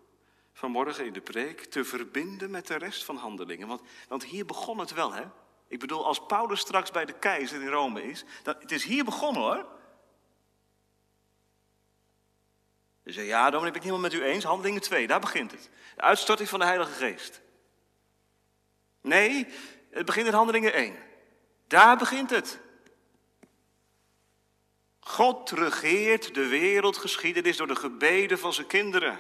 vanmorgen 0.54 1.06
in 1.06 1.14
de 1.14 1.22
preek 1.22 1.64
te 1.64 1.86
verbinden 1.86 2.52
met 2.52 2.68
de 2.68 2.76
rest 2.76 3.04
van 3.04 3.16
handelingen. 3.16 3.68
Want, 3.68 3.82
want 4.08 4.24
hier 4.24 4.46
begon 4.46 4.80
het 4.80 4.92
wel, 4.92 5.14
hè? 5.14 5.24
Ik 5.68 5.80
bedoel, 5.80 6.06
als 6.06 6.26
Paulus 6.26 6.60
straks 6.60 6.92
bij 6.92 7.06
de 7.06 7.20
keizer 7.20 7.62
in 7.62 7.68
Rome 7.68 8.04
is, 8.04 8.24
het 8.44 8.72
is 8.72 8.84
hier 8.84 9.04
begonnen 9.04 9.42
hoor. 9.42 9.66
Je 13.04 13.12
zei, 13.12 13.28
ja, 13.28 13.50
dan 13.50 13.60
ben 13.60 13.70
ik 13.70 13.76
het 13.76 13.84
helemaal 13.84 14.10
met 14.10 14.14
u 14.14 14.24
eens. 14.24 14.44
Handelingen 14.44 14.82
2, 14.82 15.08
daar 15.08 15.20
begint 15.20 15.52
het. 15.52 15.70
De 15.96 16.02
uitstorting 16.02 16.50
van 16.50 16.60
de 16.60 16.66
Heilige 16.66 16.92
Geest. 16.92 17.42
Nee, 19.02 19.48
het 19.90 20.06
begint 20.06 20.28
in 20.28 20.34
Handelingen 20.34 20.74
1. 20.74 20.96
Daar 21.68 21.98
begint 21.98 22.30
het. 22.30 22.60
God 25.00 25.50
regeert 25.50 26.34
de 26.34 26.48
wereldgeschiedenis 26.48 27.58
door 27.58 27.68
de 27.68 27.76
gebeden 27.76 28.40
van 28.40 28.54
zijn 28.54 28.68
kinderen. 28.68 29.20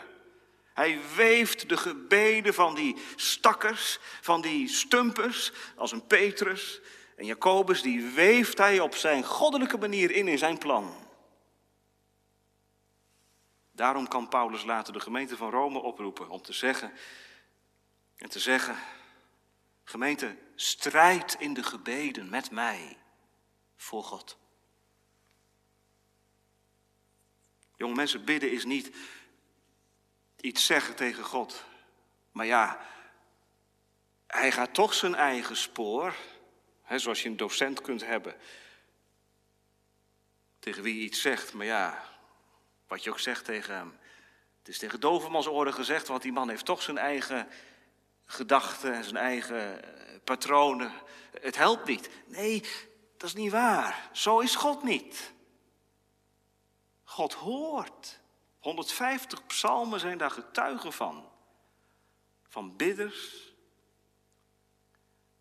Hij 0.73 0.99
weeft 1.15 1.69
de 1.69 1.77
gebeden 1.77 2.53
van 2.53 2.75
die 2.75 2.97
stakkers, 3.15 3.99
van 4.21 4.41
die 4.41 4.67
stumpers, 4.67 5.51
als 5.75 5.91
een 5.91 6.07
Petrus 6.07 6.81
en 7.15 7.25
Jacobus, 7.25 7.81
die 7.81 8.05
weeft 8.05 8.57
hij 8.57 8.79
op 8.79 8.95
zijn 8.95 9.23
goddelijke 9.23 9.77
manier 9.77 10.11
in 10.11 10.27
in 10.27 10.37
zijn 10.37 10.57
plan. 10.57 10.95
Daarom 13.71 14.07
kan 14.07 14.29
Paulus 14.29 14.63
later 14.63 14.93
de 14.93 14.99
gemeente 14.99 15.37
van 15.37 15.49
Rome 15.49 15.79
oproepen 15.79 16.29
om 16.29 16.41
te 16.41 16.53
zeggen 16.53 16.91
en 18.15 18.29
te 18.29 18.39
zeggen, 18.39 18.75
gemeente, 19.83 20.37
strijd 20.59 21.35
in 21.39 21.53
de 21.53 21.63
gebeden 21.63 22.29
met 22.29 22.51
mij 22.51 22.97
voor 23.75 24.03
God. 24.03 24.37
Jonge 27.75 27.95
mensen, 27.95 28.25
bidden 28.25 28.51
is 28.51 28.65
niet 28.65 28.95
iets 30.35 30.65
zeggen 30.65 30.95
tegen 30.95 31.23
God. 31.23 31.65
Maar 32.31 32.45
ja, 32.45 32.85
hij 34.27 34.51
gaat 34.51 34.73
toch 34.73 34.93
zijn 34.93 35.15
eigen 35.15 35.57
spoor, 35.57 36.15
hè, 36.83 36.99
zoals 36.99 37.23
je 37.23 37.29
een 37.29 37.37
docent 37.37 37.81
kunt 37.81 38.05
hebben, 38.05 38.35
tegen 40.59 40.83
wie 40.83 41.03
iets 41.03 41.21
zegt. 41.21 41.53
Maar 41.53 41.65
ja, 41.65 42.09
wat 42.87 43.03
je 43.03 43.09
ook 43.09 43.19
zegt 43.19 43.45
tegen 43.45 43.75
hem. 43.75 43.97
Het 44.59 44.67
is 44.67 44.77
tegen 44.77 44.99
Dovermans 44.99 45.47
oren 45.47 45.73
gezegd, 45.73 46.07
want 46.07 46.21
die 46.21 46.31
man 46.31 46.49
heeft 46.49 46.65
toch 46.65 46.81
zijn 46.81 46.97
eigen 46.97 47.47
gedachten 48.27 48.93
en 48.93 49.03
zijn 49.03 49.17
eigen 49.17 49.83
eh, 49.83 50.19
patronen. 50.23 50.91
Het 51.41 51.57
helpt 51.57 51.87
niet. 51.87 52.09
Nee, 52.25 52.61
dat 53.17 53.29
is 53.29 53.35
niet 53.35 53.51
waar. 53.51 54.09
Zo 54.11 54.39
is 54.39 54.55
God 54.55 54.83
niet. 54.83 55.33
God 57.03 57.33
hoort. 57.33 58.19
150 58.59 59.45
psalmen 59.45 59.99
zijn 59.99 60.17
daar 60.17 60.31
getuigen 60.31 60.93
van. 60.93 61.31
Van 62.47 62.75
bidders 62.75 63.53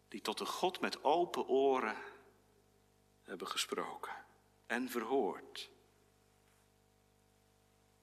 die 0.08 0.20
tot 0.20 0.38
de 0.38 0.46
God 0.46 0.80
met 0.80 1.04
open 1.04 1.48
oren 1.48 1.96
hebben 3.22 3.48
gesproken 3.48 4.12
en 4.66 4.90
verhoord. 4.90 5.70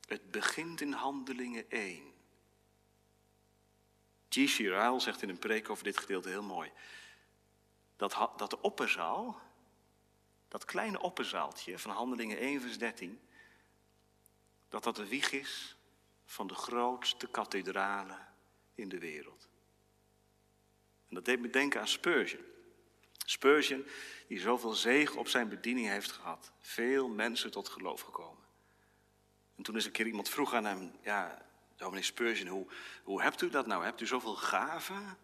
Het 0.08 0.32
begint 0.32 0.82
in 0.82 0.92
Handelingen 0.92 1.70
1. 1.70 2.13
G. 4.34 4.50
Shirael 4.50 5.00
zegt 5.00 5.22
in 5.22 5.30
een 5.30 5.40
preek 5.40 5.70
over 5.70 5.84
dit 5.84 5.98
gedeelte 5.98 6.30
heel 6.30 6.44
mooi. 6.44 6.72
Dat, 7.96 8.30
dat 8.38 8.50
de 8.50 8.62
opperzaal, 8.62 9.42
dat 10.48 10.66
kleine 10.66 11.02
opperzaaltje 11.02 11.80
van 11.80 11.92
Handelingen 11.92 12.38
1 12.38 12.62
vers 12.62 12.78
13 12.78 13.20
dat 14.70 14.84
dat 14.84 14.96
de 14.96 15.08
wieg 15.08 15.32
is 15.32 15.76
van 16.26 16.48
de 16.48 16.54
grootste 16.54 17.28
kathedralen 17.28 18.28
in 18.76 18.90
de 18.90 19.00
wereld. 19.00 19.48
En 21.10 21.16
dat 21.16 21.26
deed 21.26 21.40
me 21.40 21.50
denken 21.50 21.80
aan 21.80 21.88
Spurgeon. 21.88 22.44
Spurgeon, 23.26 23.86
die 24.28 24.40
zoveel 24.40 24.74
zegen 24.74 25.20
op 25.20 25.28
zijn 25.28 25.50
bediening 25.50 25.88
heeft 25.88 26.12
gehad. 26.12 26.52
Veel 26.60 27.08
mensen 27.08 27.52
tot 27.52 27.70
geloof 27.70 28.02
gekomen. 28.02 28.44
En 29.56 29.64
toen 29.64 29.76
is 29.76 29.86
een 29.86 29.92
keer 29.92 30.08
iemand 30.08 30.30
vroeg 30.30 30.54
aan 30.54 30.66
hem, 30.66 30.92
ja, 31.02 31.46
meneer 31.78 32.04
Spurgeon, 32.04 32.48
hoe, 32.48 32.68
hoe 33.04 33.22
hebt 33.22 33.42
u 33.42 33.50
dat 33.50 33.66
nou? 33.66 33.84
Hebt 33.84 34.02
u 34.02 34.06
zoveel 34.06 34.36
gaven? 34.36 35.18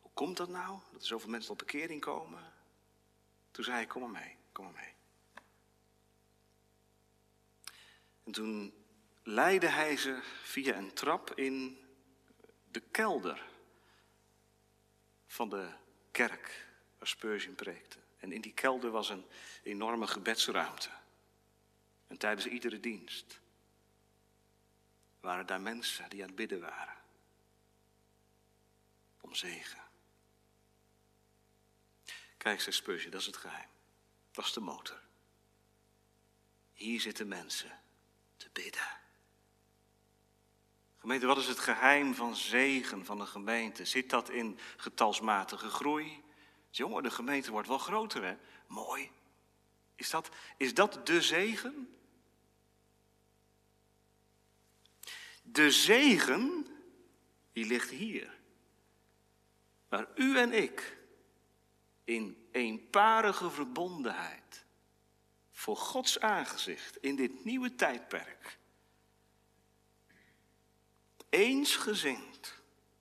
Hoe 0.00 0.10
komt 0.14 0.36
dat 0.36 0.48
nou, 0.48 0.78
dat 0.92 1.00
er 1.00 1.06
zoveel 1.06 1.30
mensen 1.30 1.56
tot 1.56 1.66
bekering 1.66 2.00
komen? 2.00 2.52
Toen 3.50 3.64
zei 3.64 3.76
hij, 3.76 3.86
kom 3.86 4.00
maar 4.00 4.22
mee, 4.22 4.36
kom 4.52 4.64
maar 4.64 4.74
mee. 4.74 4.94
En 8.24 8.32
toen 8.32 8.74
leidde 9.22 9.68
hij 9.68 9.96
ze 9.96 10.20
via 10.42 10.76
een 10.76 10.92
trap 10.92 11.34
in 11.34 11.78
de 12.70 12.80
kelder 12.80 13.50
van 15.26 15.48
de 15.48 15.68
kerk 16.10 16.66
waar 16.98 17.08
Spurgeon 17.08 17.54
preekte. 17.54 17.98
En 18.18 18.32
in 18.32 18.40
die 18.40 18.52
kelder 18.52 18.90
was 18.90 19.08
een 19.08 19.24
enorme 19.62 20.06
gebedsruimte. 20.06 20.90
En 22.06 22.18
tijdens 22.18 22.46
iedere 22.46 22.80
dienst 22.80 23.40
waren 25.22 25.46
daar 25.46 25.60
mensen 25.60 26.10
die 26.10 26.20
aan 26.20 26.26
het 26.26 26.36
bidden 26.36 26.60
waren. 26.60 26.96
Om 29.20 29.34
zegen. 29.34 29.80
Kijk, 32.36 32.60
zei 32.60 32.74
Spurgeon, 32.74 33.10
dat 33.10 33.20
is 33.20 33.26
het 33.26 33.36
geheim. 33.36 33.68
Dat 34.30 34.44
is 34.44 34.52
de 34.52 34.60
motor. 34.60 35.00
Hier 36.72 37.00
zitten 37.00 37.28
mensen 37.28 37.80
te 38.36 38.48
bidden. 38.52 39.00
Gemeente, 40.98 41.26
wat 41.26 41.38
is 41.38 41.46
het 41.46 41.58
geheim 41.58 42.14
van 42.14 42.36
zegen 42.36 43.04
van 43.04 43.20
een 43.20 43.26
gemeente? 43.26 43.84
Zit 43.84 44.10
dat 44.10 44.30
in 44.30 44.58
getalsmatige 44.76 45.68
groei? 45.68 46.22
Jongen, 46.70 47.02
de 47.02 47.10
gemeente 47.10 47.50
wordt 47.50 47.68
wel 47.68 47.78
groter, 47.78 48.24
hè? 48.24 48.36
Mooi. 48.66 49.10
Is 49.94 50.10
dat, 50.10 50.28
is 50.56 50.74
dat 50.74 51.06
de 51.06 51.22
zegen? 51.22 51.96
De 55.52 55.70
zegen, 55.70 56.66
die 57.52 57.66
ligt 57.66 57.90
hier. 57.90 58.40
Waar 59.88 60.08
u 60.14 60.38
en 60.38 60.52
ik 60.52 60.96
in 62.04 62.48
eenparige 62.52 63.50
verbondenheid 63.50 64.64
voor 65.50 65.76
Gods 65.76 66.20
aangezicht 66.20 66.96
in 66.96 67.16
dit 67.16 67.44
nieuwe 67.44 67.74
tijdperk 67.74 68.60
eensgezind 71.32 72.54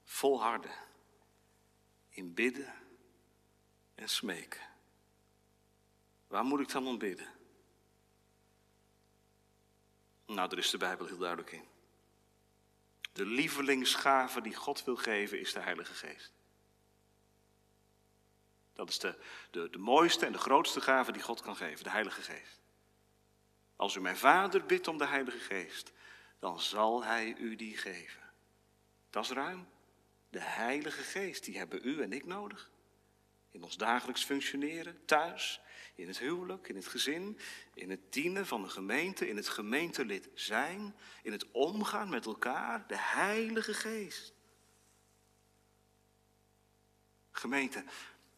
volharden 0.04 0.76
in 2.10 2.34
bidden 2.34 2.74
en 3.96 4.10
smeken. 4.10 4.62
Waar 6.28 6.44
moet 6.44 6.60
ik 6.60 6.72
dan 6.72 6.88
om 6.88 6.98
bidden? 6.98 7.28
Nou, 10.26 10.50
daar 10.50 10.60
is 10.60 10.70
de 10.70 10.78
Bijbel 10.78 11.06
heel 11.06 11.18
duidelijk 11.18 11.52
in. 11.52 11.71
De 13.14 13.26
lievelingsgave 13.26 14.42
die 14.42 14.56
God 14.56 14.84
wil 14.84 14.96
geven 14.96 15.40
is 15.40 15.54
de 15.54 15.60
Heilige 15.60 15.94
Geest. 15.94 16.34
Dat 18.74 18.90
is 18.90 19.00
de, 19.00 19.16
de, 19.52 19.70
de 19.70 19.78
mooiste 19.78 20.26
en 20.26 20.32
de 20.32 20.38
grootste 20.38 20.82
gave 20.82 21.12
die 21.12 21.22
God 21.22 21.42
kan 21.42 21.56
geven, 21.56 21.84
de 21.84 21.90
Heilige 21.90 22.22
Geest. 22.22 22.62
Als 23.76 23.96
u 23.96 24.02
mijn 24.02 24.18
Vader 24.18 24.66
bidt 24.66 24.88
om 24.88 24.98
de 24.98 25.06
Heilige 25.06 25.40
Geest, 25.40 25.92
dan 26.40 26.60
zal 26.60 27.04
Hij 27.04 27.36
u 27.38 27.56
die 27.56 27.78
geven. 27.78 28.22
Dat 29.10 29.24
is 29.24 29.30
ruim. 29.30 29.68
De 30.30 30.42
Heilige 30.42 31.04
Geest, 31.04 31.44
die 31.44 31.58
hebben 31.58 31.80
u 31.84 32.02
en 32.02 32.14
ik 32.14 32.26
nodig. 32.26 32.72
In 33.52 33.64
ons 33.64 33.78
dagelijks 33.78 34.24
functioneren, 34.24 35.06
thuis, 35.06 35.62
in 35.96 36.08
het 36.08 36.20
huwelijk, 36.20 36.68
in 36.68 36.76
het 36.76 36.88
gezin, 36.88 37.38
in 37.74 37.90
het 37.90 38.14
dienen 38.14 38.48
van 38.48 38.62
de 38.62 38.70
gemeente, 38.70 39.28
in 39.28 39.36
het 39.36 39.48
gemeentelid 39.48 40.30
zijn, 40.34 40.96
in 41.24 41.32
het 41.32 41.52
omgaan 41.52 42.10
met 42.10 42.26
elkaar, 42.26 42.88
de 42.88 42.98
Heilige 42.98 43.74
Geest. 43.74 44.34
Gemeente, 47.32 47.84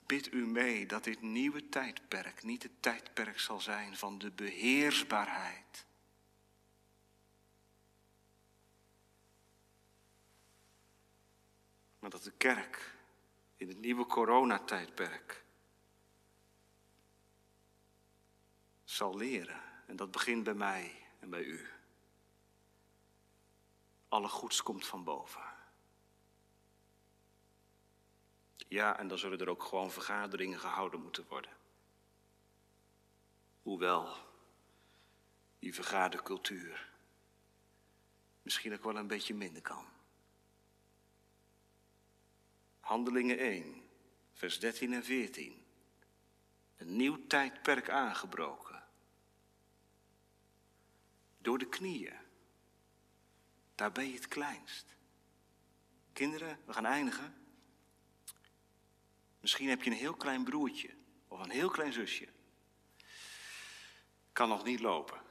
bid 0.06 0.34
u 0.34 0.48
mee 0.48 0.86
dat 0.86 1.04
dit 1.04 1.22
nieuwe 1.22 1.70
tijdperk 1.70 2.44
niet 2.44 2.64
het 2.64 2.82
tijdperk 2.82 3.40
zal 3.40 3.60
zijn 3.60 3.98
van 3.98 4.18
de 4.18 4.32
beheersbaarheid. 4.32 5.86
Maar 12.00 12.10
dat 12.10 12.24
de 12.24 12.34
kerk 12.38 12.96
in 13.58 13.68
het 13.68 13.80
nieuwe 13.80 14.06
coronatijdperk 14.06 15.43
zal 18.94 19.18
leren. 19.18 19.62
En 19.86 19.96
dat 19.96 20.12
begint 20.12 20.44
bij 20.44 20.54
mij 20.54 21.06
en 21.20 21.30
bij 21.30 21.44
u. 21.44 21.68
Alle 24.08 24.28
goeds 24.28 24.64
komt 24.64 24.86
van 24.86 25.04
boven. 25.04 25.42
Ja, 28.68 29.00
en 29.00 29.08
dan 29.08 29.18
zullen 29.18 29.40
er 29.40 29.50
ook 29.50 29.64
gewoon 29.64 29.92
vergaderingen 29.92 30.60
gehouden 30.60 31.02
moeten 31.02 31.26
worden. 31.28 31.52
Hoewel 33.62 34.16
die 35.60 35.74
vergadercultuur 35.74 36.92
misschien 38.42 38.74
ook 38.74 38.84
wel 38.84 38.96
een 38.96 39.08
beetje 39.08 39.34
minder 39.34 39.62
kan. 39.62 39.86
Handelingen 42.80 43.38
1, 43.38 43.90
vers 44.34 44.60
13 44.60 44.94
en 44.94 45.04
14. 45.04 45.66
Een 46.78 46.96
nieuw 46.96 47.28
tijdperk 47.28 47.90
aangebroken. 47.90 48.63
Door 51.44 51.58
de 51.58 51.70
knieën. 51.70 52.14
Daar 53.76 53.92
ben 53.92 54.08
je 54.08 54.14
het 54.14 54.28
kleinst. 54.28 54.86
Kinderen, 56.14 56.60
we 56.66 56.74
gaan 56.74 56.86
eindigen. 56.86 57.34
Misschien 59.40 59.70
heb 59.70 59.84
je 59.84 59.90
een 59.90 59.98
heel 59.98 60.14
klein 60.14 60.44
broertje 60.44 60.90
of 61.28 61.40
een 61.40 61.50
heel 61.50 61.70
klein 61.70 61.94
zusje. 61.94 62.28
Kan 64.32 64.50
nog 64.50 64.64
niet 64.64 64.80
lopen. 64.80 65.22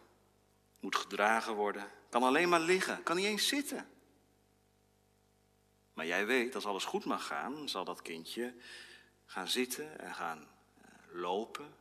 Moet 0.81 0.97
gedragen 0.97 1.55
worden. 1.55 1.91
Kan 2.09 2.23
alleen 2.23 2.49
maar 2.49 2.61
liggen. 2.61 3.03
Kan 3.03 3.17
niet 3.17 3.25
eens 3.25 3.49
zitten. 3.49 3.89
Maar 5.93 6.07
jij 6.07 6.27
weet, 6.27 6.55
als 6.55 6.67
alles 6.67 6.85
goed 6.85 7.05
mag 7.05 7.27
gaan, 7.27 7.69
zal 7.69 7.85
dat 7.85 8.03
kindje 8.03 8.55
gaan 9.25 9.49
zitten 9.49 9.99
en 9.99 10.15
gaan 10.15 10.49
eh, 10.81 10.91
lopen 11.13 11.75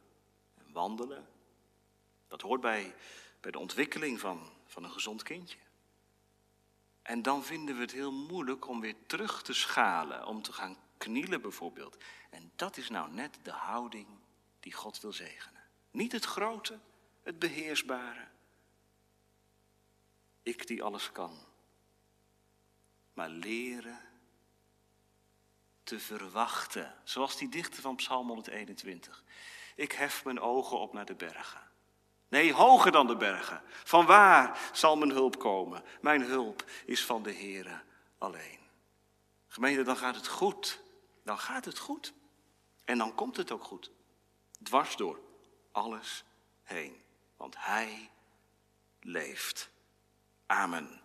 en 0.57 0.71
wandelen. 0.71 1.27
Dat 2.27 2.41
hoort 2.41 2.61
bij, 2.61 2.95
bij 3.41 3.51
de 3.51 3.59
ontwikkeling 3.59 4.19
van, 4.19 4.49
van 4.65 4.83
een 4.83 4.91
gezond 4.91 5.23
kindje. 5.23 5.57
En 7.01 7.21
dan 7.21 7.43
vinden 7.43 7.75
we 7.75 7.81
het 7.81 7.91
heel 7.91 8.11
moeilijk 8.11 8.67
om 8.67 8.81
weer 8.81 8.95
terug 9.05 9.43
te 9.43 9.53
schalen, 9.53 10.25
om 10.25 10.41
te 10.41 10.53
gaan 10.53 10.77
knielen 10.97 11.41
bijvoorbeeld. 11.41 11.97
En 12.29 12.51
dat 12.55 12.77
is 12.77 12.89
nou 12.89 13.11
net 13.11 13.39
de 13.43 13.51
houding 13.51 14.07
die 14.59 14.73
God 14.73 15.01
wil 15.01 15.13
zegenen. 15.13 15.61
Niet 15.91 16.11
het 16.11 16.25
grote, 16.25 16.79
het 17.23 17.39
beheersbare. 17.39 18.27
Ik 20.43 20.67
die 20.67 20.83
alles 20.83 21.11
kan. 21.11 21.45
Maar 23.13 23.29
leren 23.29 23.99
te 25.83 25.99
verwachten. 25.99 26.95
Zoals 27.03 27.37
die 27.37 27.49
dichter 27.49 27.81
van 27.81 27.95
Psalm 27.95 28.27
121. 28.27 29.23
Ik 29.75 29.91
hef 29.91 30.23
mijn 30.23 30.39
ogen 30.39 30.79
op 30.79 30.93
naar 30.93 31.05
de 31.05 31.15
bergen. 31.15 31.70
Nee, 32.31 32.53
hoger 32.53 32.91
dan 32.91 33.07
de 33.07 33.15
bergen. 33.15 33.61
Van 33.83 34.05
waar 34.05 34.69
zal 34.73 34.97
mijn 34.97 35.11
hulp 35.11 35.39
komen? 35.39 35.83
Mijn 36.01 36.21
hulp 36.21 36.63
is 36.85 37.05
van 37.05 37.23
de 37.23 37.33
Heere 37.33 37.81
alleen. 38.17 38.59
Gemeente, 39.47 39.83
dan 39.83 39.97
gaat 39.97 40.15
het 40.15 40.27
goed. 40.27 40.81
Dan 41.23 41.39
gaat 41.39 41.65
het 41.65 41.77
goed. 41.77 42.13
En 42.85 42.97
dan 42.97 43.15
komt 43.15 43.37
het 43.37 43.51
ook 43.51 43.63
goed. 43.63 43.91
Dwars 44.63 44.95
door 44.95 45.19
alles 45.71 46.23
heen. 46.63 47.01
Want 47.37 47.55
Hij 47.57 48.09
leeft. 48.99 49.69
Amen. 50.45 51.00